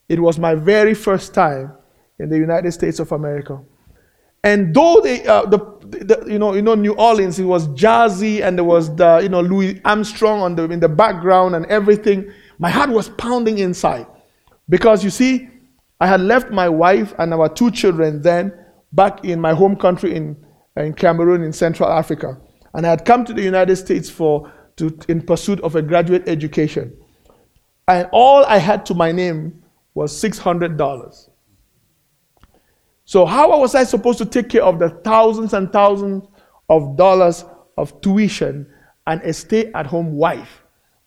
It 0.09 0.19
was 0.19 0.41
my 0.41 0.57
very 0.57 0.95
first 0.95 1.35
time 1.35 1.75
in 2.21 2.29
the 2.29 2.37
United 2.37 2.73
States 2.73 3.01
of 3.01 3.13
America. 3.13 3.61
And 4.43 4.75
though 4.75 5.01
they, 5.03 5.27
uh, 5.27 5.45
the, 5.47 5.59
the, 5.83 6.25
you 6.27 6.39
know, 6.39 6.55
you 6.55 6.63
know, 6.63 6.75
New 6.75 6.95
Orleans, 6.95 7.39
it 7.39 7.45
was 7.45 7.69
jazzy, 7.69 8.43
and 8.43 8.57
there 8.57 8.65
was 8.65 8.95
the, 8.97 9.21
you 9.23 9.29
know, 9.29 9.43
Louis 9.43 9.81
Armstrong 9.85 10.41
on 10.41 10.57
the 10.57 10.65
in 10.71 10.81
the 10.81 10.89
background 10.89 11.55
and 11.55 11.67
everything. 11.67 12.31
My 12.59 12.71
heart 12.71 12.91
was 12.91 13.09
pounding 13.09 13.59
inside, 13.59 14.07
because 14.69 15.05
you 15.05 15.11
see, 15.11 15.49
I 16.01 16.07
had 16.07 16.21
left 16.21 16.51
my 16.51 16.69
wife 16.69 17.15
and 17.19 17.35
our 17.35 17.49
two 17.49 17.71
children 17.71 18.23
then 18.23 18.53
back 18.93 19.25
in 19.25 19.41
my 19.41 19.53
home 19.53 19.77
country 19.77 20.15
in 20.15 20.37
in 20.77 20.95
Cameroon 20.95 21.43
in 21.43 21.53
Central 21.53 21.91
Africa, 21.91 22.39
and 22.75 22.87
I 22.87 22.91
had 22.91 23.05
come 23.05 23.25
to 23.25 23.33
the 23.33 23.43
United 23.43 23.77
States 23.77 24.09
for 24.09 24.51
to 24.77 24.97
in 25.09 25.21
pursuit 25.21 25.61
of 25.61 25.77
a 25.77 25.83
graduate 25.83 26.27
education, 26.27 26.93
and 27.89 28.09
all 28.13 28.45
I 28.47 28.59
had 28.59 28.87
to 28.87 28.95
my 28.95 29.13
name 29.13 29.63
was 29.95 30.17
six 30.17 30.39
hundred 30.39 30.77
dollars. 30.77 31.30
So, 33.11 33.27
how 33.27 33.59
was 33.59 33.75
I 33.75 33.83
supposed 33.83 34.19
to 34.19 34.25
take 34.25 34.51
care 34.51 34.63
of 34.63 34.79
the 34.79 34.89
thousands 34.89 35.53
and 35.53 35.73
thousands 35.73 36.29
of 36.69 36.97
dollars 36.97 37.45
of 37.77 38.01
tuition 38.03 38.73
and 39.09 39.21
a 39.23 39.33
stay 39.33 39.73
at 39.73 39.85
home 39.85 40.13
wife 40.13 40.63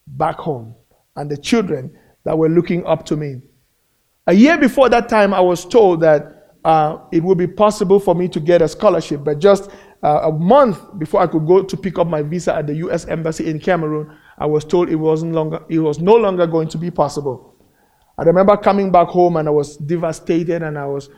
back 0.05 0.35
home 0.35 0.75
and 1.15 1.31
the 1.31 1.37
children 1.37 1.97
that 2.25 2.37
were 2.37 2.49
looking 2.49 2.85
up 2.85 3.05
to 3.05 3.15
me? 3.15 3.41
A 4.27 4.33
year 4.33 4.57
before 4.57 4.89
that 4.89 5.07
time, 5.07 5.33
I 5.33 5.39
was 5.39 5.63
told 5.63 6.01
that 6.01 6.57
uh, 6.65 6.97
it 7.13 7.23
would 7.23 7.37
be 7.37 7.47
possible 7.47 8.01
for 8.01 8.13
me 8.13 8.27
to 8.27 8.41
get 8.41 8.61
a 8.61 8.67
scholarship, 8.67 9.23
but 9.23 9.39
just 9.39 9.71
uh, 10.03 10.23
a 10.23 10.31
month 10.33 10.79
before 10.99 11.21
I 11.21 11.27
could 11.27 11.47
go 11.47 11.63
to 11.63 11.77
pick 11.77 11.97
up 11.99 12.07
my 12.07 12.21
visa 12.21 12.53
at 12.53 12.67
the 12.67 12.75
U.S. 12.75 13.05
Embassy 13.05 13.49
in 13.49 13.61
Cameroon, 13.61 14.13
I 14.37 14.45
was 14.45 14.65
told 14.65 14.89
it 14.89 14.97
wasn't 14.97 15.31
longer, 15.31 15.63
it 15.69 15.79
was 15.79 15.99
no 15.99 16.15
longer 16.15 16.47
going 16.47 16.67
to 16.67 16.77
be 16.77 16.91
possible. 16.91 17.55
I 18.17 18.23
remember 18.23 18.57
coming 18.57 18.91
back 18.91 19.07
home 19.07 19.37
and 19.37 19.47
I 19.47 19.51
was 19.51 19.77
devastated 19.77 20.63
and 20.63 20.77
I 20.77 20.85
was 20.85 21.09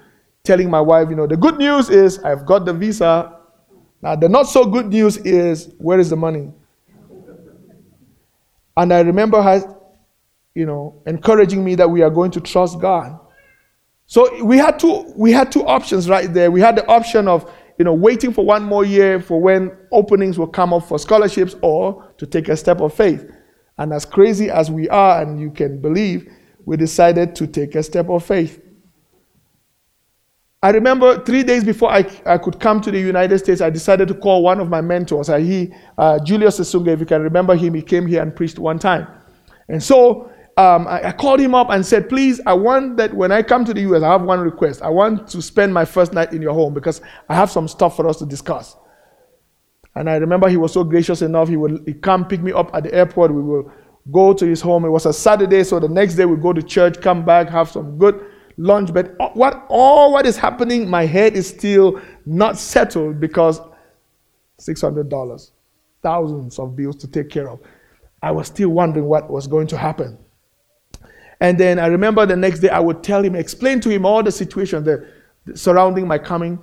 telling 0.45 0.69
my 0.69 0.81
wife, 0.81 1.09
you 1.09 1.15
know, 1.15 1.27
the 1.27 1.37
good 1.37 1.57
news 1.57 1.89
is 1.89 2.19
I've 2.19 2.45
got 2.45 2.65
the 2.65 2.73
visa. 2.73 3.37
Now, 4.01 4.15
the 4.15 4.29
not 4.29 4.43
so 4.43 4.65
good 4.65 4.87
news 4.87 5.17
is 5.17 5.73
where 5.77 5.99
is 5.99 6.09
the 6.09 6.15
money? 6.15 6.51
And 8.77 8.93
I 8.93 9.01
remember 9.01 9.41
her, 9.41 9.75
you 10.53 10.65
know, 10.65 11.01
encouraging 11.05 11.63
me 11.63 11.75
that 11.75 11.89
we 11.89 12.01
are 12.01 12.09
going 12.09 12.31
to 12.31 12.41
trust 12.41 12.79
God. 12.79 13.19
So 14.05 14.43
we 14.43 14.57
had 14.57 14.77
two 14.77 15.11
we 15.15 15.31
had 15.31 15.51
two 15.51 15.65
options 15.65 16.07
right 16.07 16.31
there. 16.31 16.51
We 16.51 16.61
had 16.61 16.75
the 16.75 16.85
option 16.87 17.27
of, 17.27 17.51
you 17.79 17.85
know, 17.85 17.93
waiting 17.93 18.31
for 18.31 18.45
one 18.45 18.63
more 18.63 18.85
year 18.85 19.19
for 19.19 19.41
when 19.41 19.75
openings 19.91 20.37
will 20.37 20.47
come 20.47 20.73
up 20.73 20.87
for 20.87 20.99
scholarships 20.99 21.55
or 21.61 22.11
to 22.17 22.25
take 22.25 22.49
a 22.49 22.57
step 22.57 22.81
of 22.81 22.93
faith. 22.93 23.29
And 23.77 23.91
as 23.91 24.05
crazy 24.05 24.49
as 24.49 24.69
we 24.69 24.87
are 24.89 25.21
and 25.21 25.39
you 25.39 25.51
can 25.51 25.81
believe, 25.81 26.31
we 26.65 26.77
decided 26.77 27.35
to 27.37 27.47
take 27.47 27.75
a 27.75 27.83
step 27.83 28.09
of 28.09 28.23
faith. 28.23 28.61
I 30.65 30.71
remember 30.71 31.23
three 31.23 31.43
days 31.43 31.63
before 31.63 31.91
I, 31.91 32.09
I 32.25 32.39
could 32.39 32.59
come 32.59 32.81
to 32.81 32.89
the 32.89 32.99
United 32.99 33.37
States, 33.37 33.61
I 33.61 33.69
decided 33.69 34.07
to 34.07 34.15
call 34.15 34.41
one 34.41 34.59
of 34.59 34.67
my 34.67 34.81
mentors. 34.81 35.27
He, 35.27 35.71
uh, 35.95 36.17
Julius 36.25 36.59
Isunga, 36.59 36.87
if 36.87 36.99
you 36.99 37.05
can 37.05 37.21
remember 37.21 37.55
him, 37.55 37.75
he 37.75 37.83
came 37.83 38.07
here 38.07 38.19
and 38.23 38.35
preached 38.35 38.57
one 38.57 38.79
time. 38.79 39.05
And 39.67 39.83
so 39.83 40.31
um, 40.57 40.87
I, 40.87 41.09
I, 41.09 41.11
called 41.11 41.39
him 41.39 41.53
up 41.53 41.69
and 41.69 41.85
said, 41.85 42.09
Please, 42.09 42.41
I 42.47 42.53
want 42.53 42.97
that 42.97 43.13
when 43.13 43.31
I 43.31 43.43
come 43.43 43.63
to 43.63 43.75
the 43.75 43.81
US, 43.81 44.01
I 44.01 44.13
have 44.13 44.23
one 44.23 44.39
request. 44.39 44.81
I 44.81 44.89
want 44.89 45.27
to 45.27 45.39
spend 45.39 45.71
my 45.71 45.85
first 45.85 46.13
night 46.13 46.33
in 46.33 46.41
your 46.41 46.55
home 46.55 46.73
because 46.73 46.99
I 47.29 47.35
have 47.35 47.51
some 47.51 47.67
stuff 47.67 47.95
for 47.95 48.07
us 48.07 48.17
to 48.17 48.25
discuss. 48.25 48.75
And 49.93 50.09
I 50.09 50.15
remember 50.15 50.49
he 50.49 50.57
was 50.57 50.73
so 50.73 50.83
gracious 50.83 51.21
enough, 51.21 51.47
he 51.47 51.57
would 51.57 51.83
he'd 51.85 52.01
come 52.01 52.27
pick 52.27 52.41
me 52.41 52.51
up 52.51 52.73
at 52.73 52.85
the 52.85 52.93
airport. 52.95 53.31
We 53.31 53.43
will 53.43 53.71
go 54.11 54.33
to 54.33 54.47
his 54.47 54.61
home. 54.61 54.83
It 54.83 54.89
was 54.89 55.05
a 55.05 55.13
Saturday, 55.13 55.63
so 55.63 55.79
the 55.79 55.89
next 55.89 56.15
day 56.15 56.25
we 56.25 56.37
go 56.37 56.53
to 56.53 56.63
church, 56.63 57.01
come 57.01 57.23
back, 57.23 57.49
have 57.49 57.69
some 57.69 57.99
good 57.99 58.31
lunch, 58.57 58.93
but 58.93 59.15
what 59.35 59.65
all 59.69 60.13
what 60.13 60.25
is 60.25 60.37
happening, 60.37 60.89
my 60.89 61.05
head 61.05 61.35
is 61.35 61.47
still 61.47 62.01
not 62.25 62.57
settled 62.57 63.19
because 63.19 63.61
six 64.57 64.81
hundred 64.81 65.09
dollars, 65.09 65.51
thousands 66.01 66.59
of 66.59 66.75
bills 66.75 66.95
to 66.97 67.07
take 67.07 67.29
care 67.29 67.49
of. 67.49 67.59
I 68.21 68.31
was 68.31 68.47
still 68.47 68.69
wondering 68.69 69.05
what 69.05 69.29
was 69.29 69.47
going 69.47 69.67
to 69.67 69.77
happen. 69.77 70.17
And 71.41 71.59
then 71.59 71.79
I 71.79 71.87
remember 71.87 72.25
the 72.25 72.35
next 72.35 72.59
day 72.59 72.69
I 72.69 72.79
would 72.79 73.03
tell 73.03 73.23
him, 73.23 73.35
explain 73.35 73.81
to 73.81 73.89
him 73.89 74.05
all 74.05 74.23
the 74.23 74.31
situation 74.31 74.83
that 74.85 75.05
surrounding 75.53 76.07
my 76.07 76.17
coming. 76.17 76.57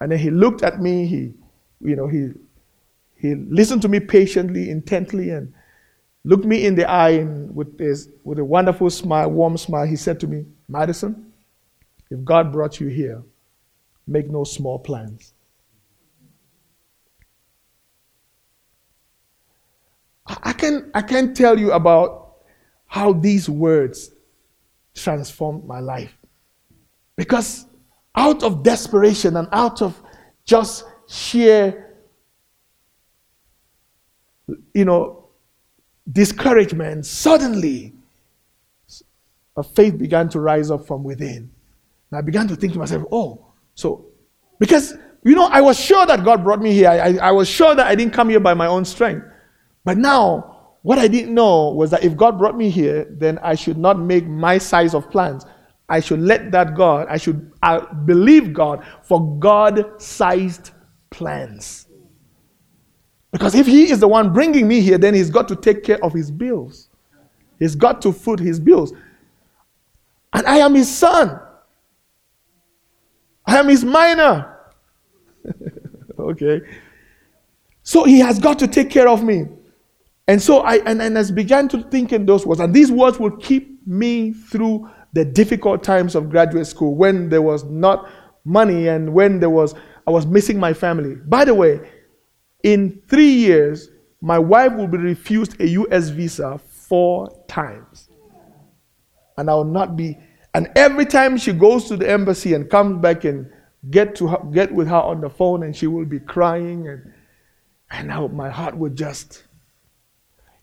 And 0.00 0.12
then 0.12 0.18
he 0.18 0.30
looked 0.30 0.62
at 0.62 0.80
me, 0.80 1.06
he, 1.06 1.32
you 1.80 1.96
know, 1.96 2.06
he 2.06 2.30
he 3.16 3.34
listened 3.34 3.82
to 3.82 3.88
me 3.88 4.00
patiently, 4.00 4.68
intently, 4.70 5.30
and 5.30 5.52
looked 6.24 6.44
me 6.44 6.66
in 6.66 6.74
the 6.74 6.88
eye 6.88 7.10
and 7.10 7.54
with, 7.54 7.78
his, 7.78 8.08
with 8.24 8.38
a 8.38 8.44
wonderful 8.44 8.90
smile, 8.90 9.30
warm 9.30 9.56
smile, 9.56 9.86
he 9.86 9.94
said 9.96 10.18
to 10.20 10.26
me, 10.26 10.44
Madison, 10.68 11.31
if 12.12 12.22
God 12.24 12.52
brought 12.52 12.78
you 12.78 12.88
here, 12.88 13.22
make 14.06 14.28
no 14.28 14.44
small 14.44 14.78
plans. 14.78 15.32
I 20.26 20.52
can 20.52 20.90
I 20.92 21.00
can 21.00 21.34
tell 21.34 21.58
you 21.58 21.72
about 21.72 22.36
how 22.86 23.14
these 23.14 23.48
words 23.48 24.10
transformed 24.94 25.64
my 25.66 25.80
life. 25.80 26.14
Because 27.16 27.66
out 28.14 28.42
of 28.42 28.62
desperation 28.62 29.36
and 29.36 29.48
out 29.50 29.80
of 29.80 30.00
just 30.44 30.84
sheer 31.08 31.96
you 34.74 34.84
know 34.84 35.28
discouragement, 36.10 37.06
suddenly 37.06 37.94
a 39.56 39.62
faith 39.62 39.96
began 39.98 40.28
to 40.28 40.40
rise 40.40 40.70
up 40.70 40.86
from 40.86 41.02
within. 41.02 41.50
And 42.12 42.18
I 42.18 42.20
began 42.20 42.46
to 42.48 42.56
think 42.56 42.74
to 42.74 42.78
myself, 42.78 43.04
oh, 43.10 43.46
so, 43.74 44.04
because, 44.60 44.94
you 45.24 45.34
know, 45.34 45.46
I 45.46 45.62
was 45.62 45.80
sure 45.80 46.04
that 46.04 46.22
God 46.24 46.44
brought 46.44 46.60
me 46.60 46.72
here. 46.72 46.90
I, 46.90 47.16
I 47.16 47.30
was 47.32 47.48
sure 47.48 47.74
that 47.74 47.86
I 47.86 47.94
didn't 47.94 48.12
come 48.12 48.28
here 48.28 48.38
by 48.38 48.52
my 48.52 48.66
own 48.66 48.84
strength. 48.84 49.26
But 49.82 49.96
now, 49.96 50.74
what 50.82 50.98
I 50.98 51.08
didn't 51.08 51.32
know 51.32 51.70
was 51.70 51.90
that 51.90 52.04
if 52.04 52.14
God 52.14 52.36
brought 52.36 52.54
me 52.54 52.68
here, 52.68 53.06
then 53.10 53.38
I 53.38 53.54
should 53.54 53.78
not 53.78 53.98
make 53.98 54.26
my 54.26 54.58
size 54.58 54.94
of 54.94 55.10
plans. 55.10 55.46
I 55.88 56.00
should 56.00 56.20
let 56.20 56.50
that 56.52 56.74
God, 56.74 57.06
I 57.08 57.16
should 57.16 57.50
I 57.62 57.78
believe 57.78 58.52
God 58.52 58.84
for 59.02 59.38
God 59.38 60.00
sized 60.00 60.72
plans. 61.08 61.88
Because 63.30 63.54
if 63.54 63.66
He 63.66 63.90
is 63.90 64.00
the 64.00 64.08
one 64.08 64.34
bringing 64.34 64.68
me 64.68 64.82
here, 64.82 64.98
then 64.98 65.14
He's 65.14 65.30
got 65.30 65.48
to 65.48 65.56
take 65.56 65.82
care 65.82 66.02
of 66.04 66.12
His 66.12 66.30
bills. 66.30 66.90
He's 67.58 67.74
got 67.74 68.02
to 68.02 68.12
foot 68.12 68.38
His 68.38 68.60
bills. 68.60 68.92
And 70.34 70.46
I 70.46 70.58
am 70.58 70.74
His 70.74 70.94
son. 70.94 71.40
I 73.44 73.58
am 73.58 73.68
his 73.68 73.84
minor. 73.84 74.56
okay. 76.18 76.60
So 77.82 78.04
he 78.04 78.20
has 78.20 78.38
got 78.38 78.58
to 78.60 78.68
take 78.68 78.90
care 78.90 79.08
of 79.08 79.22
me. 79.22 79.46
And 80.28 80.40
so 80.40 80.60
I 80.60 80.76
and, 80.86 81.02
and 81.02 81.18
as 81.18 81.32
began 81.32 81.68
to 81.68 81.82
think 81.82 82.12
in 82.12 82.26
those 82.26 82.46
words, 82.46 82.60
and 82.60 82.72
these 82.72 82.92
words 82.92 83.18
will 83.18 83.36
keep 83.38 83.86
me 83.86 84.32
through 84.32 84.88
the 85.12 85.24
difficult 85.24 85.82
times 85.82 86.14
of 86.14 86.30
graduate 86.30 86.66
school 86.66 86.94
when 86.94 87.28
there 87.28 87.42
was 87.42 87.64
not 87.64 88.08
money 88.44 88.88
and 88.88 89.12
when 89.12 89.40
there 89.40 89.50
was 89.50 89.74
I 90.06 90.10
was 90.10 90.26
missing 90.26 90.58
my 90.58 90.72
family. 90.72 91.16
By 91.16 91.44
the 91.44 91.54
way, 91.54 91.80
in 92.62 93.02
three 93.08 93.30
years, 93.30 93.88
my 94.20 94.38
wife 94.38 94.72
will 94.72 94.86
be 94.86 94.98
refused 94.98 95.60
a 95.60 95.68
US 95.68 96.08
visa 96.08 96.58
four 96.58 97.28
times. 97.48 98.08
And 99.36 99.50
I 99.50 99.54
will 99.54 99.64
not 99.64 99.96
be 99.96 100.18
and 100.54 100.70
every 100.76 101.06
time 101.06 101.36
she 101.36 101.52
goes 101.52 101.84
to 101.86 101.96
the 101.96 102.08
embassy 102.10 102.54
and 102.54 102.68
comes 102.68 103.00
back 103.00 103.24
and 103.24 103.50
get 103.90 104.14
to 104.16 104.28
her, 104.28 104.38
get 104.52 104.72
with 104.72 104.88
her 104.88 105.00
on 105.00 105.20
the 105.20 105.30
phone 105.30 105.62
and 105.62 105.74
she 105.74 105.86
will 105.86 106.04
be 106.04 106.20
crying 106.20 106.88
and 106.88 107.12
and 107.90 108.08
now 108.08 108.26
my 108.28 108.48
heart 108.48 108.76
would 108.76 108.96
just 108.96 109.44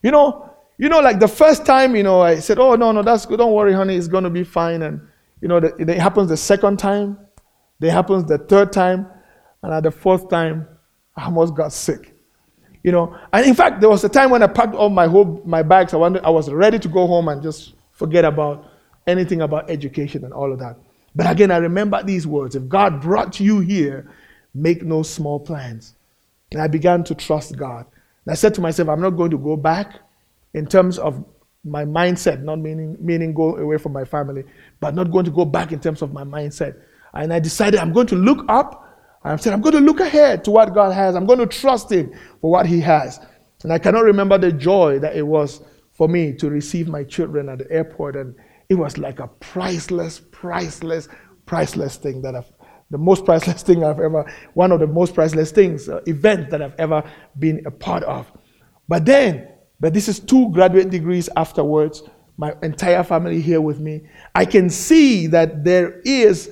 you 0.02 0.10
know 0.10 0.50
you 0.78 0.88
know 0.88 1.00
like 1.00 1.20
the 1.20 1.28
first 1.28 1.66
time 1.66 1.94
you 1.94 2.02
know 2.02 2.20
i 2.20 2.38
said 2.38 2.58
oh 2.58 2.74
no 2.74 2.92
no 2.92 3.02
that's 3.02 3.26
good. 3.26 3.38
Don't 3.38 3.52
worry 3.52 3.72
honey. 3.72 3.96
It's 3.96 4.08
going 4.08 4.24
to 4.24 4.30
be 4.30 4.44
fine. 4.44 4.82
And 4.82 5.00
you 5.40 5.48
know 5.48 5.60
the, 5.60 5.74
it 5.76 5.98
happens 5.98 6.28
the 6.28 6.36
second 6.36 6.78
time. 6.78 7.18
It 7.80 7.90
happens 7.90 8.24
the 8.24 8.38
third 8.38 8.72
time. 8.72 9.06
And 9.62 9.72
at 9.72 9.82
the 9.82 9.90
fourth 9.90 10.28
time 10.30 10.66
i 11.16 11.24
almost 11.24 11.54
got 11.54 11.72
sick. 11.72 12.14
You 12.82 12.92
know 12.92 13.18
and 13.32 13.44
in 13.44 13.54
fact 13.54 13.80
there 13.80 13.90
was 13.90 14.02
a 14.04 14.08
time 14.08 14.30
when 14.30 14.42
i 14.42 14.46
packed 14.46 14.74
all 14.74 14.88
my 14.88 15.06
whole 15.06 15.42
my 15.44 15.62
bags. 15.62 15.92
I 15.92 15.98
wanted 15.98 16.22
i 16.24 16.30
was 16.30 16.48
ready 16.48 16.78
to 16.78 16.88
go 16.88 17.06
home 17.06 17.28
and 17.28 17.42
just 17.42 17.74
forget 17.92 18.24
about 18.24 18.69
anything 19.10 19.42
about 19.42 19.70
education 19.70 20.24
and 20.24 20.32
all 20.32 20.52
of 20.52 20.58
that 20.58 20.76
but 21.14 21.30
again 21.30 21.50
i 21.50 21.56
remember 21.56 22.02
these 22.02 22.26
words 22.26 22.54
if 22.54 22.68
god 22.68 23.00
brought 23.00 23.40
you 23.40 23.60
here 23.60 24.10
make 24.54 24.82
no 24.82 25.02
small 25.02 25.38
plans 25.38 25.94
and 26.52 26.60
I 26.60 26.66
began 26.66 27.04
to 27.04 27.14
trust 27.14 27.56
God. 27.56 27.86
And 28.24 28.32
I 28.32 28.34
said 28.34 28.54
to 28.54 28.60
myself, 28.60 28.88
I'm 28.88 29.00
not 29.00 29.10
going 29.10 29.30
to 29.30 29.38
go 29.38 29.56
back 29.56 29.94
in 30.54 30.66
terms 30.66 30.98
of 30.98 31.24
my 31.64 31.84
mindset, 31.84 32.42
not 32.42 32.58
meaning, 32.58 32.96
meaning 33.00 33.34
go 33.34 33.56
away 33.56 33.78
from 33.78 33.92
my 33.92 34.04
family, 34.04 34.44
but 34.80 34.94
not 34.94 35.10
going 35.12 35.24
to 35.26 35.30
go 35.30 35.44
back 35.44 35.72
in 35.72 35.80
terms 35.80 36.02
of 36.02 36.12
my 36.12 36.24
mindset. 36.24 36.76
And 37.14 37.32
I 37.32 37.38
decided 37.38 37.78
I'm 37.78 37.92
going 37.92 38.06
to 38.08 38.16
look 38.16 38.44
up. 38.48 38.86
I 39.22 39.36
said, 39.36 39.52
I'm 39.52 39.60
going 39.60 39.74
to 39.74 39.80
look 39.80 40.00
ahead 40.00 40.44
to 40.44 40.50
what 40.50 40.74
God 40.74 40.92
has. 40.92 41.14
I'm 41.14 41.26
going 41.26 41.38
to 41.38 41.46
trust 41.46 41.92
Him 41.92 42.12
for 42.40 42.50
what 42.50 42.66
He 42.66 42.80
has. 42.80 43.20
And 43.62 43.72
I 43.72 43.78
cannot 43.78 44.04
remember 44.04 44.38
the 44.38 44.52
joy 44.52 44.98
that 45.00 45.14
it 45.14 45.26
was 45.26 45.62
for 45.92 46.08
me 46.08 46.32
to 46.34 46.48
receive 46.48 46.88
my 46.88 47.04
children 47.04 47.50
at 47.50 47.58
the 47.58 47.70
airport. 47.70 48.16
And 48.16 48.34
it 48.70 48.76
was 48.76 48.96
like 48.96 49.18
a 49.18 49.26
priceless, 49.26 50.20
priceless, 50.30 51.08
priceless 51.44 51.96
thing 51.96 52.22
that 52.22 52.34
I've 52.34 52.50
the 52.90 52.98
most 52.98 53.24
priceless 53.24 53.62
thing 53.68 53.84
I've 53.84 54.00
ever, 54.00 54.32
one 54.54 54.72
of 54.72 54.80
the 54.80 54.86
most 54.86 55.14
priceless 55.14 55.52
things, 55.52 55.88
uh, 55.88 56.00
event 56.06 56.50
that 56.50 56.60
I've 56.60 56.74
ever 56.78 57.04
been 57.38 57.62
a 57.66 57.70
part 57.70 58.02
of. 58.04 58.30
But 58.88 59.04
then, 59.04 59.48
but 59.78 59.94
this 59.94 60.08
is 60.08 60.18
two 60.18 60.50
graduate 60.50 60.90
degrees 60.90 61.28
afterwards, 61.36 62.02
my 62.36 62.54
entire 62.62 63.04
family 63.04 63.40
here 63.40 63.60
with 63.60 63.80
me. 63.80 64.08
I 64.34 64.44
can 64.44 64.68
see 64.70 65.28
that 65.28 65.62
there 65.62 66.00
is, 66.00 66.50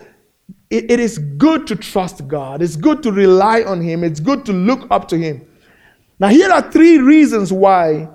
it 0.70 1.00
is 1.00 1.18
good 1.18 1.66
to 1.66 1.76
trust 1.76 2.28
God. 2.28 2.62
It's 2.62 2.76
good 2.76 3.02
to 3.02 3.10
rely 3.10 3.62
on 3.62 3.80
Him. 3.80 4.04
It's 4.04 4.20
good 4.20 4.44
to 4.46 4.52
look 4.52 4.86
up 4.90 5.08
to 5.08 5.18
Him. 5.18 5.44
Now, 6.20 6.28
here 6.28 6.50
are 6.50 6.70
three 6.70 6.98
reasons 6.98 7.52
why 7.52 8.08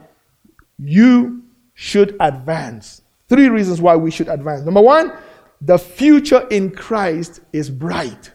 you 0.77 1.43
should 1.73 2.15
advance. 2.19 3.02
Three 3.33 3.49
reasons 3.49 3.81
why 3.81 3.95
we 3.95 4.11
should 4.11 4.27
advance. 4.27 4.61
Number 4.61 4.79
one, 4.79 5.11
the 5.59 5.79
future 5.79 6.47
in 6.51 6.69
Christ 6.69 7.41
is 7.51 7.67
bright. 7.67 8.31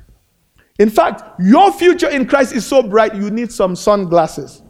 In 0.80 0.90
fact, 0.90 1.22
your 1.38 1.70
future 1.70 2.08
in 2.08 2.26
Christ 2.26 2.52
is 2.52 2.66
so 2.66 2.82
bright 2.82 3.14
you 3.14 3.30
need 3.30 3.52
some 3.52 3.76
sunglasses. 3.76 4.60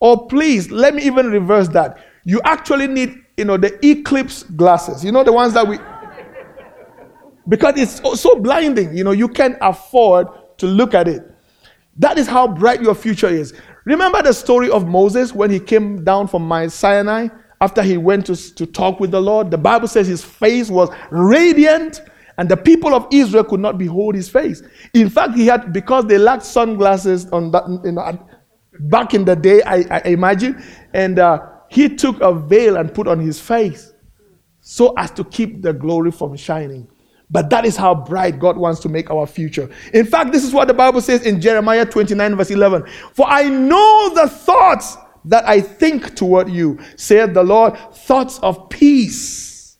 Or 0.00 0.26
please, 0.26 0.72
let 0.72 0.96
me 0.96 1.04
even 1.04 1.30
reverse 1.30 1.68
that. 1.68 2.04
You 2.24 2.40
actually 2.42 2.88
need, 2.88 3.14
you 3.36 3.44
know, 3.44 3.56
the 3.58 3.78
eclipse 3.86 4.42
glasses. 4.42 5.04
You 5.04 5.12
know 5.12 5.22
the 5.22 5.32
ones 5.32 5.54
that 5.54 5.68
we 5.68 5.78
because 7.48 7.74
it's 7.76 8.20
so 8.20 8.40
blinding, 8.40 8.96
you 8.96 9.04
know, 9.04 9.12
you 9.12 9.28
can't 9.28 9.56
afford 9.60 10.26
to 10.58 10.66
look 10.66 10.94
at 10.94 11.06
it. 11.06 11.22
That 11.96 12.18
is 12.18 12.26
how 12.26 12.48
bright 12.48 12.82
your 12.82 12.96
future 12.96 13.28
is. 13.28 13.54
Remember 13.84 14.20
the 14.20 14.32
story 14.32 14.68
of 14.68 14.88
Moses 14.88 15.32
when 15.32 15.48
he 15.48 15.60
came 15.60 16.02
down 16.02 16.26
from 16.26 16.42
Mount 16.42 16.72
Sinai 16.72 17.28
after 17.60 17.82
he 17.82 17.96
went 17.96 18.26
to, 18.26 18.54
to 18.54 18.66
talk 18.66 19.00
with 19.00 19.10
the 19.10 19.20
Lord, 19.20 19.50
the 19.50 19.58
Bible 19.58 19.88
says 19.88 20.06
his 20.06 20.24
face 20.24 20.68
was 20.68 20.90
radiant 21.10 22.02
and 22.38 22.48
the 22.48 22.56
people 22.56 22.94
of 22.94 23.06
Israel 23.10 23.44
could 23.44 23.60
not 23.60 23.78
behold 23.78 24.14
his 24.14 24.28
face. 24.28 24.62
In 24.92 25.08
fact, 25.08 25.34
he 25.34 25.46
had, 25.46 25.72
because 25.72 26.04
they 26.06 26.18
lacked 26.18 26.44
sunglasses 26.44 27.26
on 27.30 27.50
that, 27.52 27.64
you 27.84 27.92
know, 27.92 28.28
back 28.80 29.14
in 29.14 29.24
the 29.24 29.34
day, 29.34 29.62
I, 29.62 29.84
I 29.90 30.02
imagine, 30.08 30.62
and 30.92 31.18
uh, 31.18 31.40
he 31.68 31.88
took 31.88 32.20
a 32.20 32.34
veil 32.34 32.76
and 32.76 32.92
put 32.92 33.08
on 33.08 33.20
his 33.20 33.40
face 33.40 33.92
so 34.60 34.92
as 34.98 35.10
to 35.12 35.24
keep 35.24 35.62
the 35.62 35.72
glory 35.72 36.10
from 36.10 36.36
shining. 36.36 36.88
But 37.30 37.50
that 37.50 37.64
is 37.64 37.76
how 37.76 37.94
bright 37.94 38.38
God 38.38 38.56
wants 38.56 38.80
to 38.80 38.88
make 38.88 39.10
our 39.10 39.26
future. 39.26 39.68
In 39.92 40.06
fact, 40.06 40.30
this 40.30 40.44
is 40.44 40.52
what 40.52 40.68
the 40.68 40.74
Bible 40.74 41.00
says 41.00 41.22
in 41.22 41.40
Jeremiah 41.40 41.84
29, 41.84 42.36
verse 42.36 42.50
11 42.50 42.84
For 43.14 43.26
I 43.28 43.48
know 43.48 44.12
the 44.14 44.28
thoughts 44.28 44.96
that 45.26 45.46
I 45.46 45.60
think 45.60 46.16
toward 46.16 46.48
you, 46.48 46.78
saith 46.96 47.34
the 47.34 47.42
Lord, 47.42 47.76
thoughts 47.92 48.38
of 48.40 48.68
peace 48.70 49.78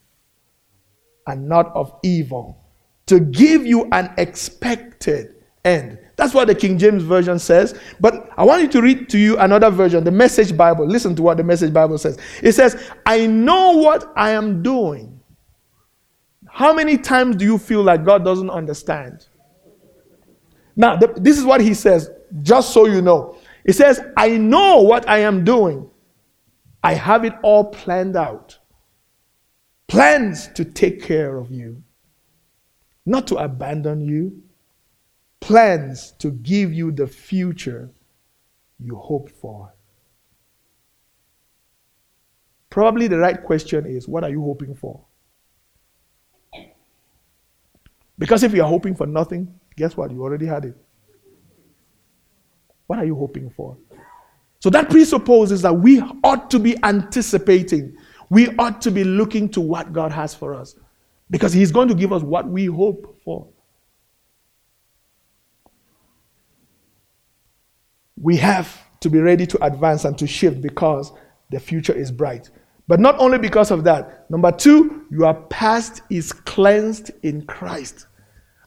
and 1.27 1.49
not 1.49 1.75
of 1.75 1.99
evil, 2.03 2.65
to 3.07 3.21
give 3.21 3.65
you 3.65 3.89
an 3.93 4.13
expected 4.19 5.37
end. 5.65 5.99
That's 6.17 6.33
what 6.33 6.49
the 6.49 6.55
King 6.55 6.79
James 6.79 7.03
Version 7.03 7.39
says. 7.39 7.79
But 8.01 8.31
I 8.37 8.45
want 8.45 8.63
you 8.63 8.69
to 8.69 8.83
read 8.83 9.09
to 9.11 9.19
you 9.19 9.39
another 9.39 9.71
version, 9.71 10.03
the 10.03 10.11
Message 10.11 10.57
Bible. 10.57 10.87
Listen 10.87 11.15
to 11.17 11.23
what 11.23 11.37
the 11.37 11.45
Message 11.45 11.73
Bible 11.73 11.99
says. 11.99 12.19
It 12.43 12.53
says, 12.53 12.91
I 13.05 13.27
know 13.27 13.73
what 13.73 14.13
I 14.17 14.31
am 14.31 14.63
doing. 14.63 15.21
How 16.49 16.73
many 16.73 16.97
times 16.97 17.37
do 17.37 17.45
you 17.45 17.59
feel 17.59 17.83
like 17.83 18.05
God 18.05 18.25
doesn't 18.25 18.49
understand? 18.49 19.27
Now, 20.75 20.97
the, 20.97 21.09
this 21.17 21.39
is 21.39 21.45
what 21.45 21.61
he 21.61 21.75
says, 21.75 22.11
just 22.43 22.73
so 22.73 22.87
you 22.87 23.03
know. 23.03 23.37
He 23.67 23.73
says, 23.73 24.01
I 24.17 24.37
know 24.37 24.81
what 24.83 25.09
I 25.09 25.19
am 25.19 25.45
doing. 25.45 25.91
I 26.85 26.95
have 26.95 27.25
it 27.25 27.35
all 27.43 27.65
planned 27.65 28.17
out. 28.17 28.59
Plans 29.89 30.49
to 30.55 30.65
take 30.65 31.03
care 31.03 31.37
of 31.37 31.51
you, 31.51 31.83
not 33.05 33.27
to 33.27 33.37
abandon 33.37 34.01
you. 34.01 34.43
Plans 35.41 36.13
to 36.19 36.31
give 36.31 36.73
you 36.73 36.93
the 36.93 37.07
future 37.07 37.91
you 38.79 38.97
hope 38.97 39.31
for. 39.31 39.75
Probably 42.71 43.09
the 43.09 43.19
right 43.19 43.43
question 43.43 43.85
is 43.87 44.07
what 44.07 44.23
are 44.23 44.31
you 44.31 44.43
hoping 44.43 44.75
for? 44.75 45.05
Because 48.19 48.43
if 48.43 48.53
you're 48.53 48.67
hoping 48.67 48.95
for 48.95 49.07
nothing, 49.07 49.59
guess 49.77 49.97
what? 49.97 50.11
You 50.11 50.23
already 50.23 50.47
had 50.47 50.67
it. 50.67 50.86
What 52.87 52.99
are 52.99 53.05
you 53.05 53.15
hoping 53.15 53.51
for? 53.51 53.77
So 54.61 54.71
that 54.71 54.91
presupposes 54.91 55.63
that 55.63 55.73
we 55.73 56.01
ought 56.25 56.51
to 56.51 56.59
be 56.59 56.77
anticipating. 56.83 57.97
We 58.31 58.57
ought 58.57 58.81
to 58.83 58.91
be 58.91 59.05
looking 59.05 59.49
to 59.51 59.61
what 59.61 59.93
God 59.93 60.13
has 60.13 60.35
for 60.35 60.55
us. 60.55 60.75
Because 61.31 61.53
He's 61.53 61.73
going 61.73 61.89
to 61.89 61.95
give 61.95 62.13
us 62.13 62.23
what 62.23 62.49
we 62.49 62.67
hope 62.67 63.21
for. 63.25 63.47
We 68.21 68.37
have 68.39 68.83
to 69.01 69.11
be 69.11 69.19
ready 69.19 69.47
to 69.47 69.65
advance 69.65 70.05
and 70.05 70.17
to 70.19 70.27
shift 70.27 70.63
because 70.63 71.13
the 71.51 71.61
future 71.61 71.93
is 71.93 72.11
bright. 72.11 72.51
But 72.89 73.01
not 73.01 73.19
only 73.19 73.39
because 73.39 73.71
of 73.71 73.85
that. 73.85 74.31
Number 74.31 74.53
two, 74.53 75.07
your 75.11 75.35
past 75.35 76.03
is 76.09 76.33
cleansed 76.33 77.11
in 77.23 77.45
Christ. 77.47 78.07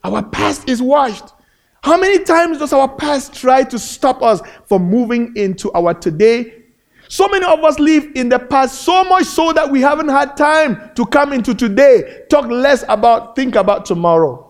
Our 0.04 0.24
past 0.24 0.70
is 0.70 0.82
washed. 0.82 1.34
How 1.82 1.98
many 1.98 2.24
times 2.24 2.60
does 2.60 2.74
our 2.74 2.88
past 2.88 3.34
try 3.34 3.64
to 3.64 3.80
stop 3.80 4.22
us 4.22 4.42
from 4.66 4.84
moving 4.84 5.36
into 5.36 5.72
our 5.74 5.94
today? 5.94 6.64
So 7.08 7.28
many 7.28 7.46
of 7.46 7.64
us 7.64 7.80
live 7.80 8.08
in 8.16 8.30
the 8.30 8.38
past 8.38 8.82
so 8.82 9.04
much 9.06 9.26
so 9.26 9.52
that 9.54 9.72
we 9.72 9.82
haven't 9.82 10.10
had 10.10 10.38
time 10.38 10.92
to 10.96 11.06
come 11.06 11.34
into 11.34 11.56
today, 11.56 12.26
talk 12.30 12.46
less 12.46 12.84
about, 12.88 13.36
think 13.36 13.56
about 13.56 13.86
tomorrow. 13.86 14.46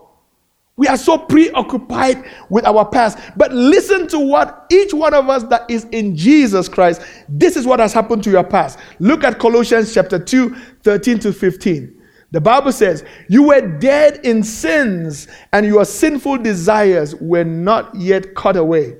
We 0.76 0.86
are 0.86 0.96
so 0.96 1.18
preoccupied 1.18 2.24
with 2.48 2.64
our 2.64 2.88
past. 2.88 3.18
But 3.36 3.52
listen 3.52 4.08
to 4.08 4.18
what 4.18 4.66
each 4.70 4.92
one 4.92 5.14
of 5.14 5.28
us 5.28 5.42
that 5.44 5.70
is 5.70 5.84
in 5.92 6.16
Jesus 6.16 6.68
Christ, 6.68 7.02
this 7.28 7.56
is 7.56 7.66
what 7.66 7.80
has 7.80 7.92
happened 7.92 8.24
to 8.24 8.30
your 8.30 8.44
past. 8.44 8.78
Look 8.98 9.22
at 9.24 9.38
Colossians 9.38 9.92
chapter 9.92 10.18
2, 10.18 10.54
13 10.82 11.18
to 11.20 11.32
15. 11.32 11.99
The 12.32 12.40
Bible 12.40 12.72
says, 12.72 13.04
You 13.28 13.44
were 13.44 13.60
dead 13.78 14.20
in 14.24 14.42
sins, 14.42 15.28
and 15.52 15.66
your 15.66 15.84
sinful 15.84 16.38
desires 16.38 17.14
were 17.16 17.44
not 17.44 17.94
yet 17.94 18.34
cut 18.34 18.56
away. 18.56 18.96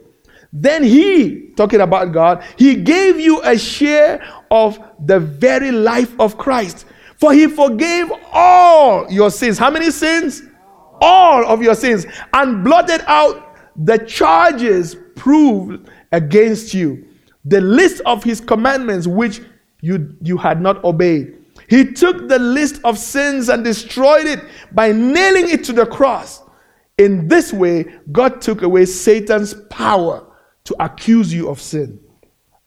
Then 0.52 0.82
He, 0.82 1.52
talking 1.56 1.80
about 1.80 2.12
God, 2.12 2.44
He 2.56 2.74
gave 2.74 3.20
you 3.20 3.40
a 3.42 3.56
share 3.56 4.22
of 4.50 4.78
the 5.04 5.20
very 5.20 5.70
life 5.70 6.18
of 6.18 6.36
Christ. 6.38 6.86
For 7.18 7.32
He 7.32 7.46
forgave 7.46 8.10
all 8.32 9.10
your 9.10 9.30
sins. 9.30 9.58
How 9.58 9.70
many 9.70 9.90
sins? 9.90 10.42
all 11.00 11.44
of 11.46 11.62
your 11.62 11.74
sins 11.74 12.06
and 12.34 12.62
blotted 12.62 13.02
out 13.06 13.56
the 13.84 13.98
charges 13.98 14.96
proved 15.16 15.88
against 16.12 16.74
you, 16.74 17.06
the 17.44 17.60
list 17.60 18.02
of 18.04 18.22
his 18.22 18.40
commandments 18.40 19.06
which 19.06 19.40
you, 19.80 20.14
you 20.20 20.36
had 20.36 20.60
not 20.60 20.82
obeyed. 20.84 21.38
He 21.70 21.92
took 21.92 22.28
the 22.28 22.40
list 22.40 22.80
of 22.82 22.98
sins 22.98 23.48
and 23.48 23.62
destroyed 23.62 24.26
it 24.26 24.40
by 24.72 24.90
nailing 24.90 25.48
it 25.48 25.62
to 25.64 25.72
the 25.72 25.86
cross. 25.86 26.42
In 26.98 27.28
this 27.28 27.52
way, 27.52 27.86
God 28.10 28.42
took 28.42 28.62
away 28.62 28.86
Satan's 28.86 29.54
power 29.70 30.26
to 30.64 30.76
accuse 30.82 31.32
you 31.32 31.48
of 31.48 31.60
sin. 31.60 32.00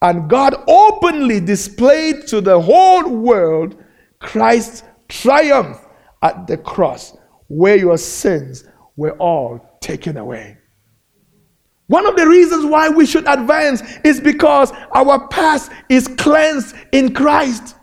And 0.01 0.29
God 0.29 0.55
openly 0.69 1.41
displayed 1.41 2.27
to 2.27 2.39
the 2.39 2.59
whole 2.59 3.09
world 3.09 3.75
Christ's 4.19 4.83
triumph 5.09 5.77
at 6.21 6.47
the 6.47 6.55
cross, 6.55 7.15
where 7.47 7.75
your 7.75 7.97
sins 7.97 8.63
were 8.95 9.17
all 9.17 9.77
taken 9.81 10.15
away. 10.15 10.57
One 11.87 12.05
of 12.05 12.15
the 12.15 12.25
reasons 12.25 12.65
why 12.65 12.87
we 12.87 13.05
should 13.05 13.27
advance 13.27 13.83
is 14.05 14.21
because 14.21 14.71
our 14.95 15.27
past 15.27 15.71
is 15.89 16.07
cleansed 16.07 16.73
in 16.93 17.13
Christ. 17.13 17.75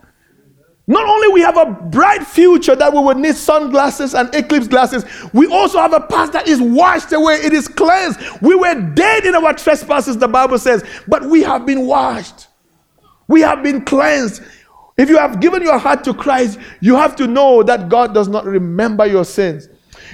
Not 0.91 1.07
only 1.09 1.29
we 1.29 1.41
have 1.43 1.57
a 1.57 1.67
bright 1.67 2.27
future 2.27 2.75
that 2.75 2.93
we 2.93 2.99
will 2.99 3.15
need 3.15 3.37
sunglasses 3.37 4.13
and 4.13 4.35
eclipse 4.35 4.67
glasses, 4.67 5.05
we 5.33 5.47
also 5.47 5.79
have 5.79 5.93
a 5.93 6.01
past 6.01 6.33
that 6.33 6.49
is 6.49 6.61
washed 6.61 7.13
away. 7.13 7.35
It 7.35 7.53
is 7.53 7.69
cleansed. 7.69 8.19
We 8.43 8.57
were 8.57 8.75
dead 8.75 9.25
in 9.25 9.37
our 9.37 9.53
trespasses, 9.53 10.19
the 10.19 10.27
Bible 10.27 10.59
says, 10.59 10.83
but 11.07 11.25
we 11.27 11.45
have 11.45 11.65
been 11.65 11.87
washed. 11.87 12.49
We 13.29 13.41
have 13.43 13.63
been 13.63 13.85
cleansed. 13.85 14.43
If 14.99 15.09
you 15.09 15.17
have 15.17 15.39
given 15.39 15.63
your 15.63 15.79
heart 15.79 16.03
to 16.05 16.13
Christ, 16.13 16.59
you 16.81 16.97
have 16.97 17.15
to 17.17 17.29
know 17.29 17.63
that 17.63 17.89
God 17.89 18.13
does 18.13 18.27
not 18.27 18.45
remember 18.45 19.07
your 19.07 19.25
sins. 19.25 19.69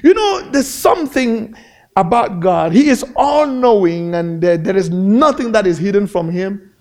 You 0.04 0.12
know, 0.12 0.50
there's 0.50 0.68
something 0.68 1.54
about 1.96 2.40
God. 2.40 2.72
He 2.72 2.90
is 2.90 3.02
all 3.16 3.46
knowing, 3.46 4.14
and 4.14 4.42
there, 4.42 4.58
there 4.58 4.76
is 4.76 4.90
nothing 4.90 5.52
that 5.52 5.66
is 5.66 5.78
hidden 5.78 6.06
from 6.06 6.28
Him. 6.28 6.74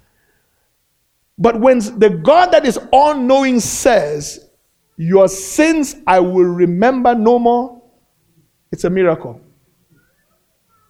But 1.37 1.59
when 1.59 1.79
the 1.79 2.09
God 2.09 2.51
that 2.51 2.65
is 2.65 2.79
all 2.91 3.15
knowing 3.15 3.59
says, 3.59 4.49
Your 4.97 5.27
sins 5.27 5.95
I 6.07 6.19
will 6.19 6.45
remember 6.45 7.13
no 7.13 7.39
more, 7.39 7.81
it's 8.71 8.83
a 8.83 8.89
miracle. 8.89 9.41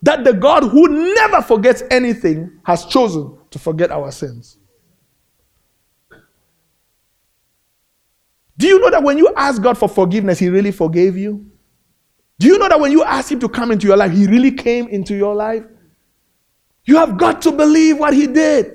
That 0.03 0.23
the 0.23 0.34
God 0.34 0.63
who 0.63 1.13
never 1.15 1.41
forgets 1.41 1.81
anything 1.89 2.60
has 2.63 2.86
chosen 2.86 3.38
to 3.49 3.58
forget 3.58 3.91
our 3.91 4.12
sins. 4.12 4.58
Do 8.58 8.67
you 8.67 8.79
know 8.79 8.89
that 8.91 9.03
when 9.03 9.17
you 9.17 9.34
ask 9.36 9.62
God 9.62 9.77
for 9.77 9.89
forgiveness, 9.89 10.39
He 10.39 10.49
really 10.49 10.71
forgave 10.71 11.17
you? 11.17 11.49
Do 12.38 12.47
you 12.47 12.58
know 12.60 12.69
that 12.69 12.79
when 12.79 12.91
you 12.91 13.03
ask 13.03 13.31
Him 13.31 13.39
to 13.39 13.49
come 13.49 13.71
into 13.71 13.88
your 13.88 13.97
life, 13.97 14.12
He 14.12 14.27
really 14.27 14.51
came 14.51 14.88
into 14.88 15.15
your 15.15 15.34
life? 15.34 15.63
You 16.86 16.97
have 16.97 17.17
got 17.17 17.41
to 17.43 17.51
believe 17.51 17.97
what 17.97 18.13
He 18.13 18.27
did. 18.27 18.75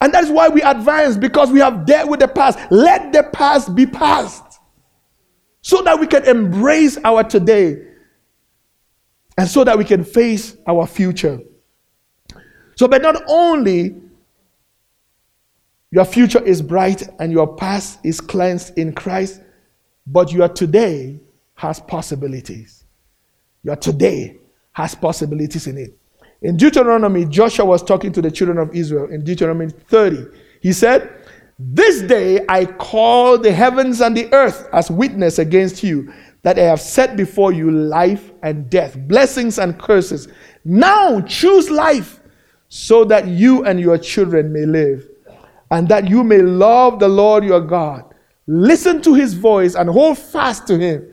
And 0.00 0.12
that's 0.12 0.28
why 0.28 0.48
we 0.48 0.62
advance 0.62 1.16
because 1.16 1.50
we 1.50 1.60
have 1.60 1.86
dealt 1.86 2.10
with 2.10 2.20
the 2.20 2.28
past. 2.28 2.58
Let 2.70 3.12
the 3.12 3.22
past 3.32 3.74
be 3.74 3.86
past 3.86 4.60
so 5.62 5.82
that 5.82 5.98
we 5.98 6.06
can 6.06 6.24
embrace 6.24 6.98
our 7.04 7.24
today 7.24 7.82
and 9.38 9.48
so 9.48 9.64
that 9.64 9.76
we 9.76 9.84
can 9.84 10.04
face 10.04 10.56
our 10.66 10.86
future. 10.86 11.40
So, 12.76 12.88
but 12.88 13.02
not 13.02 13.22
only 13.26 13.96
your 15.90 16.04
future 16.04 16.42
is 16.42 16.60
bright 16.60 17.08
and 17.18 17.32
your 17.32 17.56
past 17.56 17.98
is 18.04 18.20
cleansed 18.20 18.78
in 18.78 18.92
Christ, 18.92 19.40
but 20.06 20.30
your 20.30 20.48
today 20.48 21.20
has 21.54 21.80
possibilities. 21.80 22.84
Your 23.62 23.76
today 23.76 24.38
has 24.72 24.94
possibilities 24.94 25.66
in 25.66 25.78
it. 25.78 25.98
In 26.46 26.56
Deuteronomy, 26.56 27.24
Joshua 27.24 27.64
was 27.64 27.82
talking 27.82 28.12
to 28.12 28.22
the 28.22 28.30
children 28.30 28.56
of 28.58 28.72
Israel 28.72 29.10
in 29.10 29.24
Deuteronomy 29.24 29.68
30. 29.88 30.26
He 30.60 30.72
said, 30.72 31.12
This 31.58 32.02
day 32.02 32.46
I 32.48 32.66
call 32.66 33.36
the 33.36 33.50
heavens 33.50 34.00
and 34.00 34.16
the 34.16 34.32
earth 34.32 34.68
as 34.72 34.88
witness 34.88 35.40
against 35.40 35.82
you 35.82 36.12
that 36.44 36.56
I 36.56 36.62
have 36.62 36.80
set 36.80 37.16
before 37.16 37.50
you 37.50 37.72
life 37.72 38.30
and 38.44 38.70
death, 38.70 38.96
blessings 39.08 39.58
and 39.58 39.76
curses. 39.76 40.28
Now 40.64 41.20
choose 41.22 41.68
life 41.68 42.20
so 42.68 43.04
that 43.06 43.26
you 43.26 43.64
and 43.64 43.80
your 43.80 43.98
children 43.98 44.52
may 44.52 44.66
live, 44.66 45.04
and 45.72 45.88
that 45.88 46.08
you 46.08 46.22
may 46.22 46.42
love 46.42 47.00
the 47.00 47.08
Lord 47.08 47.42
your 47.42 47.60
God. 47.60 48.04
Listen 48.46 49.02
to 49.02 49.14
his 49.14 49.34
voice 49.34 49.74
and 49.74 49.90
hold 49.90 50.16
fast 50.16 50.68
to 50.68 50.78
him. 50.78 51.12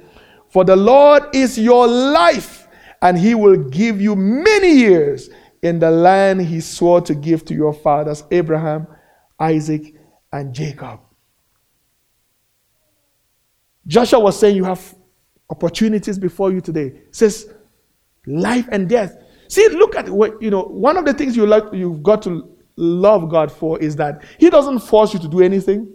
For 0.49 0.63
the 0.63 0.75
Lord 0.75 1.23
is 1.33 1.57
your 1.57 1.87
life 1.87 2.62
and 3.03 3.19
he 3.19 3.35
will 3.35 3.57
give 3.57 3.99
you 3.99 4.15
many 4.15 4.71
years 4.71 5.29
in 5.61 5.77
the 5.77 5.91
land 5.91 6.41
he 6.41 6.61
swore 6.61 7.01
to 7.01 7.13
give 7.13 7.43
to 7.45 7.53
your 7.53 7.73
fathers, 7.73 8.23
Abraham, 8.31 8.87
Isaac, 9.37 9.93
and 10.31 10.55
Jacob. 10.55 11.01
Joshua 13.85 14.21
was 14.21 14.39
saying 14.39 14.55
you 14.55 14.63
have 14.63 14.95
opportunities 15.49 16.17
before 16.17 16.53
you 16.53 16.61
today. 16.61 16.87
It 16.87 17.15
says 17.15 17.53
life 18.25 18.69
and 18.71 18.87
death. 18.87 19.17
See, 19.49 19.67
look 19.67 19.97
at 19.97 20.09
what 20.09 20.41
you 20.41 20.49
know. 20.49 20.63
One 20.63 20.95
of 20.95 21.03
the 21.03 21.13
things 21.13 21.35
you 21.35 21.45
like 21.45 21.65
you've 21.73 22.01
got 22.01 22.21
to 22.21 22.49
love 22.77 23.29
God 23.29 23.51
for 23.51 23.77
is 23.79 23.97
that 23.97 24.23
He 24.39 24.49
doesn't 24.49 24.79
force 24.79 25.13
you 25.13 25.19
to 25.19 25.27
do 25.27 25.41
anything, 25.41 25.91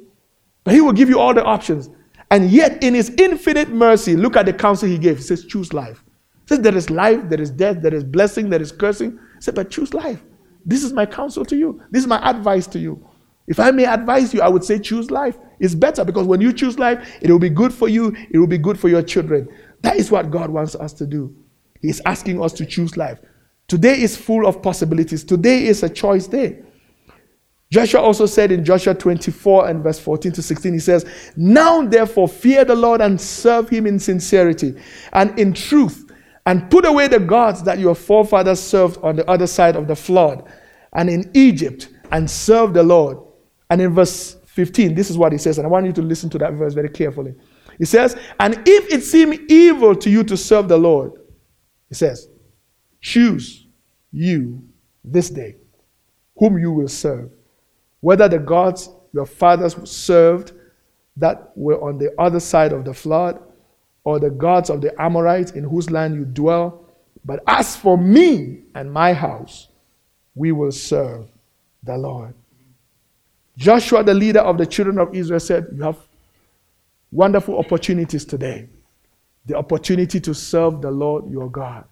but 0.63 0.75
He 0.75 0.83
will 0.83 0.93
give 0.93 1.09
you 1.09 1.19
all 1.19 1.33
the 1.33 1.43
options. 1.43 1.89
And 2.31 2.51
yet, 2.51 2.83
in 2.85 2.93
His 2.93 3.09
infinite 3.17 3.71
mercy, 3.71 4.15
look 4.15 4.37
at 4.37 4.45
the 4.45 4.53
counsel 4.53 4.89
He 4.89 4.99
gave. 4.99 5.17
He 5.17 5.23
says, 5.23 5.47
choose 5.47 5.73
life 5.73 6.05
says 6.49 6.61
there 6.61 6.77
is 6.77 6.89
life, 6.89 7.29
there 7.29 7.41
is 7.41 7.51
death, 7.51 7.83
there 7.83 7.95
is 7.95 8.03
blessing, 8.03 8.49
there 8.49 8.63
is 8.63 8.73
cursing. 8.73 9.13
He 9.13 9.41
said, 9.43 9.55
but 9.55 9.71
choose 9.71 9.93
life. 9.93 10.23
This 10.65 10.83
is 10.83 10.93
my 10.93 11.07
counsel 11.07 11.45
to 11.45 11.57
you. 11.57 11.83
This 11.91 12.03
is 12.03 12.09
my 12.09 12.19
advice 12.29 12.67
to 12.69 12.79
you. 12.79 13.07
If 13.47 13.61
I 13.61 13.71
may 13.71 13.85
advise 13.85 14.35
you, 14.35 14.41
I 14.41 14.49
would 14.49 14.65
say 14.65 14.79
choose 14.79 15.11
life. 15.11 15.37
It's 15.61 15.75
better 15.75 16.05
because 16.05 16.27
when 16.27 16.41
you 16.41 16.53
choose 16.53 16.79
life, 16.79 17.19
it 17.21 17.31
will 17.31 17.39
be 17.39 17.49
good 17.51 17.73
for 17.73 17.89
you, 17.89 18.15
it 18.31 18.39
will 18.39 18.47
be 18.47 18.59
good 18.59 18.79
for 18.79 18.89
your 18.89 19.03
children. 19.03 19.49
That 19.83 19.97
is 19.97 20.11
what 20.11 20.31
God 20.31 20.51
wants 20.51 20.75
us 20.75 20.93
to 20.95 21.07
do. 21.07 21.35
He's 21.81 22.01
asking 22.07 22.43
us 22.43 22.53
to 22.55 22.67
choose 22.67 22.97
life. 22.97 23.19
Today 23.67 24.01
is 24.01 24.17
full 24.17 24.47
of 24.47 24.63
possibilities. 24.63 25.25
Today 25.25 25.67
is 25.67 25.83
a 25.83 25.89
choice 25.89 26.27
day. 26.27 26.63
Joshua 27.71 28.01
also 28.01 28.25
said 28.25 28.51
in 28.51 28.65
Joshua 28.65 28.95
24 28.95 29.69
and 29.69 29.83
verse 29.83 29.99
14 29.99 30.33
to 30.33 30.43
16, 30.43 30.73
he 30.73 30.79
says, 30.79 31.05
Now 31.37 31.83
therefore 31.83 32.27
fear 32.27 32.65
the 32.65 32.75
Lord 32.75 33.03
and 33.03 33.21
serve 33.21 33.69
him 33.69 33.87
in 33.87 33.99
sincerity 33.99 34.75
and 35.13 35.39
in 35.39 35.53
truth 35.53 36.08
and 36.49 36.71
put 36.71 36.87
away 36.87 37.07
the 37.09 37.21
gods 37.21 37.63
that 37.65 37.79
your 37.79 37.95
forefathers 37.95 38.59
served 38.59 38.99
on 39.03 39.17
the 39.17 39.31
other 39.31 39.47
side 39.47 39.77
of 39.77 39.87
the 39.87 39.95
flood 39.95 40.51
and 40.95 41.11
in 41.11 41.31
Egypt 41.35 41.91
and 42.11 42.29
serve 42.31 42.73
the 42.73 42.83
Lord. 42.83 43.19
And 43.69 43.83
in 43.83 43.93
verse 43.93 44.39
15, 44.47 44.95
this 44.95 45.11
is 45.11 45.19
what 45.19 45.31
he 45.31 45.37
says, 45.37 45.59
and 45.59 45.67
I 45.67 45.69
want 45.69 45.85
you 45.85 45.93
to 45.93 46.01
listen 46.01 46.31
to 46.31 46.39
that 46.39 46.55
verse 46.55 46.73
very 46.73 46.89
carefully. 46.89 47.35
He 47.77 47.85
says, 47.85 48.17
And 48.41 48.63
if 48.65 48.91
it 48.91 49.03
seem 49.03 49.45
evil 49.51 49.95
to 49.97 50.09
you 50.09 50.25
to 50.25 50.39
serve 50.39 50.69
the 50.69 50.79
Lord, 50.79 51.13
he 51.91 51.95
says, 51.95 52.31
choose 53.03 53.67
you 54.11 54.67
this 55.05 55.29
day 55.29 55.57
whom 56.39 56.57
you 56.57 56.73
will 56.73 56.89
serve, 56.89 57.31
whether 58.01 58.27
the 58.27 58.39
gods 58.39 58.89
your 59.13 59.27
fathers 59.27 59.77
served 59.87 60.53
that 61.19 61.53
were 61.57 61.79
on 61.83 61.99
the 61.99 62.11
other 62.19 62.41
side 62.41 62.73
of 62.73 62.87
the 62.87 62.95
flood 62.95 63.39
or 64.05 64.19
the 64.19 64.31
gods 64.31 64.71
of 64.71 64.81
the 64.81 65.01
Amorites 65.01 65.53
in 65.53 65.65
whose 65.65 65.91
land 65.91 66.15
you 66.15 66.25
dwell. 66.25 66.85
But 67.25 67.43
as 67.47 67.77
for 67.77 67.99
me 67.99 68.63
and 68.75 68.93
my 68.93 69.13
house, 69.13 69.69
we 70.35 70.53
will 70.53 70.73
serve 70.73 71.29
the 71.83 71.97
Lord. 71.97 72.35
Joshua, 73.57 74.05
the 74.05 74.15
leader 74.15 74.41
of 74.41 74.57
the 74.57 74.67
children 74.67 74.99
of 74.99 75.15
Israel, 75.15 75.41
said, 75.41 75.67
You 75.75 75.83
have 75.83 75.99
wonderful 77.11 77.59
opportunities 77.59 78.25
today. 78.25 78.69
The 79.47 79.57
opportunity 79.57 80.21
to 80.21 80.35
serve 80.35 80.81
the 80.81 80.91
Lord 80.91 81.31
your 81.31 81.51
God, 81.51 81.85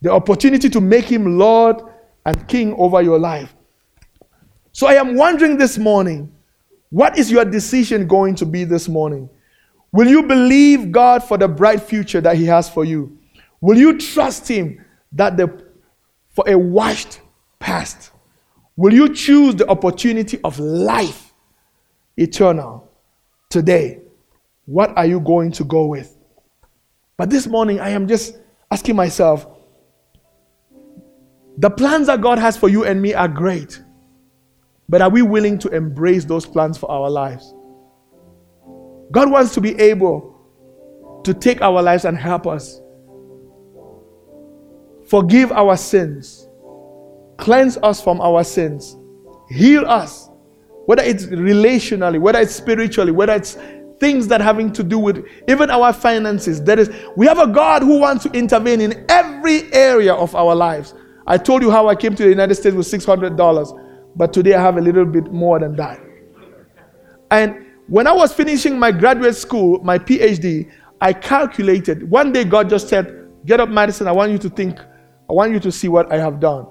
the 0.00 0.10
opportunity 0.10 0.70
to 0.70 0.80
make 0.80 1.04
him 1.04 1.38
Lord 1.38 1.82
and 2.24 2.48
King 2.48 2.74
over 2.74 3.02
your 3.02 3.18
life. 3.18 3.54
So 4.72 4.86
I 4.86 4.94
am 4.94 5.16
wondering 5.16 5.58
this 5.58 5.76
morning, 5.76 6.32
what 6.90 7.18
is 7.18 7.30
your 7.30 7.44
decision 7.44 8.06
going 8.06 8.34
to 8.36 8.46
be 8.46 8.64
this 8.64 8.88
morning? 8.88 9.28
Will 9.92 10.08
you 10.08 10.22
believe 10.22 10.90
God 10.90 11.22
for 11.22 11.36
the 11.36 11.46
bright 11.46 11.82
future 11.82 12.20
that 12.22 12.36
He 12.36 12.46
has 12.46 12.68
for 12.68 12.84
you? 12.84 13.18
Will 13.60 13.76
you 13.76 13.98
trust 13.98 14.48
Him 14.48 14.82
that 15.12 15.36
the, 15.36 15.64
for 16.30 16.48
a 16.48 16.58
washed 16.58 17.20
past? 17.58 18.10
Will 18.74 18.94
you 18.94 19.14
choose 19.14 19.54
the 19.54 19.68
opportunity 19.68 20.40
of 20.42 20.58
life 20.58 21.34
eternal 22.16 22.90
today? 23.50 24.00
What 24.64 24.96
are 24.96 25.04
you 25.04 25.20
going 25.20 25.52
to 25.52 25.64
go 25.64 25.86
with? 25.86 26.16
But 27.18 27.28
this 27.28 27.46
morning, 27.46 27.78
I 27.78 27.90
am 27.90 28.08
just 28.08 28.38
asking 28.70 28.96
myself 28.96 29.46
the 31.58 31.68
plans 31.68 32.06
that 32.06 32.22
God 32.22 32.38
has 32.38 32.56
for 32.56 32.70
you 32.70 32.84
and 32.86 33.02
me 33.02 33.12
are 33.12 33.28
great, 33.28 33.82
but 34.88 35.02
are 35.02 35.10
we 35.10 35.20
willing 35.20 35.58
to 35.58 35.68
embrace 35.68 36.24
those 36.24 36.46
plans 36.46 36.78
for 36.78 36.90
our 36.90 37.10
lives? 37.10 37.52
God 39.12 39.30
wants 39.30 39.54
to 39.54 39.60
be 39.60 39.78
able 39.78 40.30
to 41.24 41.34
take 41.34 41.60
our 41.60 41.80
lives 41.82 42.04
and 42.04 42.16
help 42.18 42.46
us 42.46 42.80
forgive 45.06 45.52
our 45.52 45.76
sins, 45.76 46.48
cleanse 47.36 47.76
us 47.78 48.02
from 48.02 48.20
our 48.22 48.42
sins, 48.42 48.96
heal 49.50 49.84
us, 49.86 50.30
whether 50.86 51.02
it's 51.02 51.26
relationally, 51.26 52.18
whether 52.18 52.38
it's 52.38 52.54
spiritually, 52.54 53.12
whether 53.12 53.34
it's 53.34 53.58
things 54.00 54.26
that 54.28 54.40
having 54.40 54.72
to 54.72 54.82
do 54.82 54.98
with 54.98 55.24
even 55.46 55.70
our 55.70 55.92
finances. 55.92 56.62
That 56.62 56.78
is, 56.78 56.90
we 57.14 57.26
have 57.26 57.38
a 57.38 57.46
God 57.46 57.82
who 57.82 57.98
wants 57.98 58.24
to 58.24 58.30
intervene 58.32 58.80
in 58.80 59.04
every 59.10 59.72
area 59.74 60.14
of 60.14 60.34
our 60.34 60.54
lives. 60.54 60.94
I 61.26 61.36
told 61.36 61.62
you 61.62 61.70
how 61.70 61.88
I 61.88 61.94
came 61.94 62.14
to 62.16 62.22
the 62.22 62.30
United 62.30 62.54
States 62.54 62.74
with 62.74 62.86
$600, 62.86 64.16
but 64.16 64.32
today 64.32 64.54
I 64.54 64.62
have 64.62 64.78
a 64.78 64.80
little 64.80 65.04
bit 65.04 65.30
more 65.30 65.60
than 65.60 65.76
that. 65.76 66.00
And 67.30 67.66
when 67.88 68.06
I 68.06 68.12
was 68.12 68.32
finishing 68.32 68.78
my 68.78 68.92
graduate 68.92 69.36
school, 69.36 69.80
my 69.82 69.98
PhD, 69.98 70.70
I 71.00 71.12
calculated. 71.12 72.08
One 72.08 72.32
day 72.32 72.44
God 72.44 72.68
just 72.68 72.88
said, 72.88 73.18
Get 73.44 73.58
up, 73.58 73.68
Madison. 73.68 74.06
I 74.06 74.12
want 74.12 74.30
you 74.30 74.38
to 74.38 74.48
think, 74.48 74.78
I 74.78 75.32
want 75.32 75.52
you 75.52 75.58
to 75.60 75.72
see 75.72 75.88
what 75.88 76.12
I 76.12 76.18
have 76.18 76.38
done. 76.38 76.66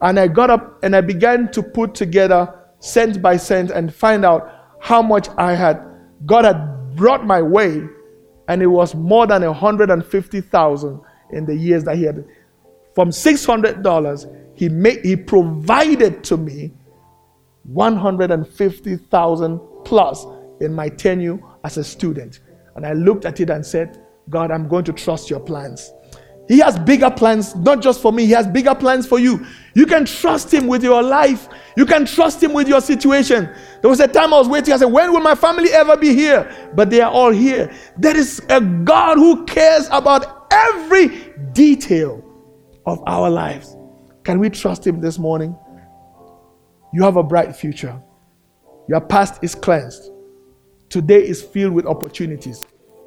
And 0.00 0.18
I 0.18 0.26
got 0.26 0.50
up 0.50 0.82
and 0.82 0.96
I 0.96 1.00
began 1.00 1.50
to 1.52 1.62
put 1.62 1.94
together 1.94 2.52
cent 2.80 3.22
by 3.22 3.36
cent 3.36 3.70
and 3.70 3.94
find 3.94 4.24
out 4.24 4.50
how 4.80 5.00
much 5.00 5.28
I 5.38 5.54
had, 5.54 5.80
God 6.26 6.44
had 6.44 6.96
brought 6.96 7.24
my 7.24 7.40
way. 7.40 7.86
And 8.48 8.62
it 8.62 8.66
was 8.66 8.96
more 8.96 9.28
than 9.28 9.44
150,000 9.44 11.00
in 11.30 11.46
the 11.46 11.54
years 11.54 11.84
that 11.84 11.96
He 11.96 12.02
had. 12.02 12.24
From 12.96 13.10
$600, 13.10 14.56
He 14.56 14.68
made, 14.68 15.04
He 15.04 15.14
provided 15.14 16.24
to 16.24 16.36
me 16.36 16.72
150,000 17.64 19.60
plus 19.84 20.26
in 20.60 20.72
my 20.72 20.88
tenure 20.88 21.38
as 21.64 21.76
a 21.76 21.84
student. 21.84 22.40
And 22.76 22.86
I 22.86 22.92
looked 22.92 23.24
at 23.24 23.40
it 23.40 23.50
and 23.50 23.64
said, 23.64 24.02
God, 24.30 24.50
I'm 24.50 24.68
going 24.68 24.84
to 24.84 24.92
trust 24.92 25.30
your 25.30 25.40
plans. 25.40 25.92
He 26.48 26.58
has 26.58 26.78
bigger 26.78 27.10
plans, 27.10 27.54
not 27.56 27.80
just 27.80 28.02
for 28.02 28.12
me, 28.12 28.26
He 28.26 28.32
has 28.32 28.46
bigger 28.46 28.74
plans 28.74 29.06
for 29.06 29.18
you. 29.18 29.46
You 29.74 29.86
can 29.86 30.04
trust 30.04 30.52
Him 30.52 30.66
with 30.66 30.82
your 30.82 31.02
life, 31.02 31.48
you 31.76 31.86
can 31.86 32.04
trust 32.04 32.42
Him 32.42 32.52
with 32.52 32.68
your 32.68 32.80
situation. 32.80 33.48
There 33.80 33.88
was 33.88 34.00
a 34.00 34.08
time 34.08 34.34
I 34.34 34.38
was 34.38 34.48
waiting, 34.48 34.74
I 34.74 34.76
said, 34.78 34.86
When 34.86 35.12
will 35.12 35.20
my 35.20 35.34
family 35.34 35.70
ever 35.70 35.96
be 35.96 36.14
here? 36.14 36.70
But 36.74 36.90
they 36.90 37.00
are 37.00 37.10
all 37.10 37.30
here. 37.30 37.72
There 37.96 38.16
is 38.16 38.42
a 38.48 38.60
God 38.60 39.18
who 39.18 39.44
cares 39.44 39.86
about 39.92 40.52
every 40.52 41.32
detail 41.52 42.24
of 42.86 43.00
our 43.06 43.30
lives. 43.30 43.76
Can 44.24 44.38
we 44.38 44.50
trust 44.50 44.86
Him 44.86 45.00
this 45.00 45.18
morning? 45.18 45.56
You 46.92 47.02
have 47.02 47.16
a 47.16 47.22
bright 47.22 47.56
future. 47.56 48.00
Your 48.88 49.00
past 49.00 49.42
is 49.42 49.54
cleansed. 49.54 50.10
Today 50.90 51.26
is 51.26 51.42
filled 51.42 51.72
with 51.72 51.86
opportunities. 51.86 52.64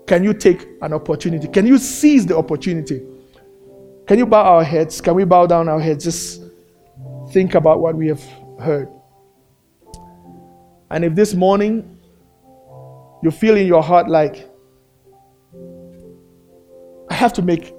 Can 0.07 0.23
you 0.23 0.33
take 0.33 0.67
an 0.81 0.93
opportunity? 0.93 1.47
Can 1.47 1.67
you 1.67 1.77
seize 1.77 2.25
the 2.25 2.37
opportunity? 2.37 3.03
Can 4.07 4.17
you 4.17 4.25
bow 4.25 4.43
our 4.43 4.63
heads? 4.63 5.01
Can 5.01 5.15
we 5.15 5.23
bow 5.23 5.45
down 5.45 5.67
our 5.69 5.79
heads? 5.79 6.03
Just 6.03 6.43
think 7.31 7.55
about 7.55 7.79
what 7.79 7.95
we 7.95 8.07
have 8.07 8.23
heard. 8.59 8.89
And 10.91 11.03
if 11.03 11.15
this 11.15 11.33
morning 11.33 11.99
you 13.23 13.31
feel 13.31 13.57
in 13.57 13.67
your 13.67 13.83
heart 13.83 14.07
like, 14.07 14.49
I 17.09 17.13
have 17.13 17.33
to 17.33 17.41
make, 17.41 17.73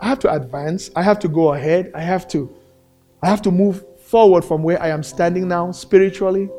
I 0.00 0.08
have 0.08 0.18
to 0.20 0.32
advance, 0.32 0.90
I 0.96 1.02
have 1.02 1.18
to 1.20 1.28
go 1.28 1.52
ahead, 1.52 1.90
I 1.94 2.00
have 2.00 2.26
to, 2.28 2.54
I 3.22 3.28
have 3.28 3.42
to 3.42 3.50
move 3.50 3.84
forward 4.12 4.44
from 4.44 4.62
where 4.62 4.80
I 4.80 4.88
am 4.90 5.02
standing 5.02 5.48
now, 5.48 5.72
spiritually 5.72 6.50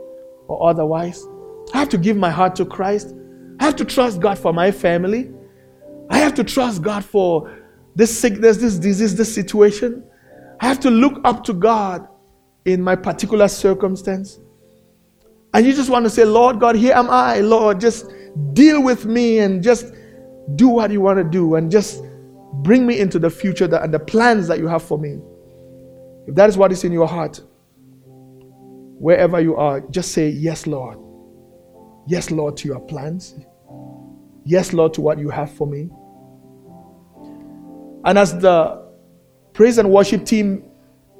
or 0.48 0.68
otherwise. 0.68 1.24
I 1.72 1.78
have 1.78 1.90
to 1.90 2.00
give 2.00 2.18
my 2.18 2.32
heart 2.32 2.56
to 2.56 2.66
Christ. 2.66 3.14
I 3.60 3.66
have 3.66 3.76
to 3.76 3.86
trust 3.86 4.20
God 4.20 4.40
for 4.40 4.52
my 4.52 4.72
family. 4.72 5.32
I 6.10 6.18
have 6.18 6.34
to 6.34 6.44
trust 6.44 6.82
God 6.82 7.06
for 7.06 7.56
this 7.96 8.20
sickness, 8.20 8.58
this 8.58 8.80
disease, 8.80 9.16
this 9.16 9.34
situation. 9.34 10.04
I 10.62 10.68
have 10.68 10.80
to 10.80 10.90
look 10.90 11.22
up 11.24 11.44
to 11.44 11.54
God 11.54 12.08
in 12.66 12.82
my 12.82 12.96
particular 12.96 13.48
circumstance. 13.48 14.40
And 15.54 15.64
you 15.64 15.74
just 15.74 15.92
want 15.92 16.06
to 16.06 16.10
say, 16.10 16.26
Lord 16.26 16.60
God, 16.60 16.76
here 16.76 16.96
am 16.96 17.08
I, 17.12 17.42
Lord. 17.42 17.80
Just 17.80 18.12
deal 18.54 18.82
with 18.82 19.06
me 19.06 19.40
and 19.40 19.62
just 19.62 19.94
do 20.56 20.70
what 20.70 20.90
you 20.90 21.02
want 21.02 21.20
to 21.20 21.24
do 21.24 21.54
and 21.54 21.70
just 21.70 22.04
bring 22.64 22.88
me 22.88 23.00
into 23.00 23.20
the 23.20 23.30
future 23.30 23.68
that, 23.68 23.84
and 23.84 23.94
the 23.94 24.00
plans 24.00 24.48
that 24.48 24.58
you 24.58 24.68
have 24.68 24.82
for 24.82 24.98
me. 24.98 25.20
If 26.28 26.36
that 26.36 26.50
is 26.50 26.58
what 26.58 26.72
is 26.72 26.84
in 26.84 26.92
your 26.92 27.08
heart, 27.08 27.42
wherever 29.00 29.40
you 29.40 29.56
are, 29.56 29.82
just 29.82 30.12
say, 30.12 30.30
Yes, 30.30 30.66
Lord. 30.68 30.98
Yes, 32.08 32.32
Lord, 32.32 32.58
to 32.58 32.68
your 32.68 32.80
plans. 32.80 33.36
Yes, 34.46 34.74
Lord, 34.74 34.94
to 34.96 35.02
what 35.02 35.20
you 35.20 35.30
have 35.30 35.52
for 35.52 35.68
me. 35.68 35.90
And 38.06 38.18
as 38.18 38.38
the 38.38 38.86
praise 39.54 39.78
and 39.78 39.90
worship 39.90 40.26
team 40.26 40.70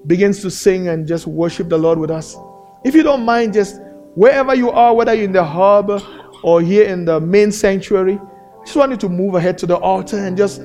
begins 0.08 0.42
to 0.42 0.52
sing 0.52 0.90
and 0.90 1.08
just 1.08 1.26
worship 1.26 1.70
the 1.70 1.78
Lord 1.78 2.00
with 2.00 2.12
us, 2.12 2.36
if 2.84 2.94
you 2.94 3.04
don't 3.04 3.24
mind, 3.24 3.54
just 3.54 3.80
wherever 4.16 4.54
you 4.54 4.70
are, 4.72 4.94
whether 4.94 5.14
you're 5.14 5.24
in 5.24 5.32
the 5.32 5.44
harbor 5.44 6.02
or 6.44 6.62
here 6.62 6.86
in 6.86 7.06
the 7.06 7.20
main 7.22 7.52
sanctuary, 7.52 8.20
I 8.20 8.66
just 8.66 8.76
want 8.76 8.92
you 8.92 8.98
to 8.98 9.10
move 9.10 9.36
ahead 9.36 9.58
to 9.60 9.66
the 9.66 9.78
altar 9.78 10.18
and 10.18 10.36
just 10.36 10.62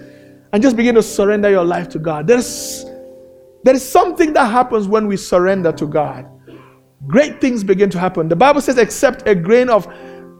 and 0.53 0.63
just 0.63 0.77
begin 0.77 0.95
to 0.95 1.03
surrender 1.03 1.51
your 1.51 1.65
life 1.65 1.89
to 1.91 1.99
God. 1.99 2.27
There's 2.27 2.85
there 3.65 3.75
is 3.75 3.89
something 3.89 4.33
that 4.35 4.47
happens 4.51 4.87
when 4.89 5.07
we 5.07 5.17
surrender 5.17 5.73
to 5.73 5.87
God. 5.87 6.27
Great 7.07 7.41
things 7.41 7.65
begin 7.65 7.91
to 7.91 7.99
happen. 7.99 8.29
The 8.29 8.37
Bible 8.37 8.61
says, 8.61 8.79
except 8.79 9.27
a 9.29 9.35
grain 9.35 9.69
of 9.69 9.87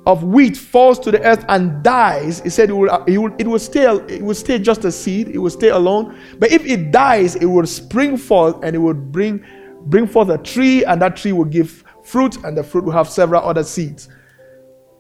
of 0.07 0.25
wheat 0.25 0.57
falls 0.57 0.99
to 0.99 1.11
the 1.11 1.23
earth 1.23 1.45
and 1.51 1.83
dies, 1.83 2.41
he 2.41 2.49
said 2.49 2.71
it 2.71 2.73
will, 2.73 3.05
it 3.05 3.19
will, 3.19 3.35
it 3.39 3.47
will 3.47 3.59
stay 3.59 3.85
it 3.85 4.23
will 4.23 4.35
stay 4.35 4.59
just 4.59 4.87
a 4.87 4.93
seed, 4.93 5.29
it 5.29 5.39
will 5.39 5.51
stay 5.51 5.69
alone. 5.69 6.19
But 6.39 6.51
if 6.51 6.65
it 6.65 6.93
dies, 6.93 7.37
it 7.37 7.45
will 7.45 7.67
spring 7.67 8.17
forth 8.17 8.57
and 8.63 8.75
it 8.75 8.79
will 8.79 8.95
bring 8.95 9.45
bring 9.83 10.07
forth 10.07 10.31
a 10.31 10.39
tree, 10.39 10.85
and 10.85 11.01
that 11.03 11.17
tree 11.17 11.33
will 11.33 11.45
give 11.45 11.85
fruit, 12.03 12.37
and 12.45 12.57
the 12.57 12.63
fruit 12.63 12.85
will 12.85 12.93
have 12.93 13.09
several 13.09 13.43
other 13.43 13.63
seeds. 13.63 14.09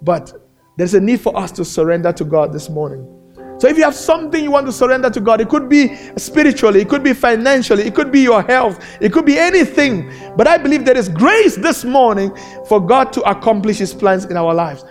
But 0.03 0.33
there's 0.77 0.95
a 0.95 1.01
need 1.01 1.21
for 1.21 1.37
us 1.37 1.51
to 1.53 1.65
surrender 1.65 2.13
to 2.13 2.25
God 2.25 2.53
this 2.53 2.69
morning. 2.69 3.18
So 3.59 3.67
if 3.67 3.77
you 3.77 3.83
have 3.83 3.95
something 3.95 4.43
you 4.43 4.53
want 4.53 4.67
to 4.67 4.73
surrender 4.73 5.11
to 5.11 5.21
God, 5.21 5.41
it 5.41 5.49
could 5.49 5.69
be 5.69 5.97
spiritually, 6.17 6.81
it 6.81 6.89
could 6.89 7.03
be 7.03 7.13
financially, 7.13 7.83
it 7.83 7.95
could 7.95 8.13
be 8.13 8.21
your 8.21 8.43
health, 8.43 8.85
it 9.01 9.13
could 9.13 9.27
be 9.27 9.37
anything. 9.37 10.13
But 10.37 10.47
I 10.47 10.59
believe 10.59 10.85
there 10.85 10.97
is 10.97 11.09
grace 11.09 11.57
this 11.57 11.85
morning 11.85 12.35
for 12.69 12.81
God 12.81 13.13
to 13.15 13.23
accomplish 13.23 13.79
His 13.79 13.93
plans 13.93 14.27
in 14.27 14.37
our 14.37 14.55
lives. 14.55 14.85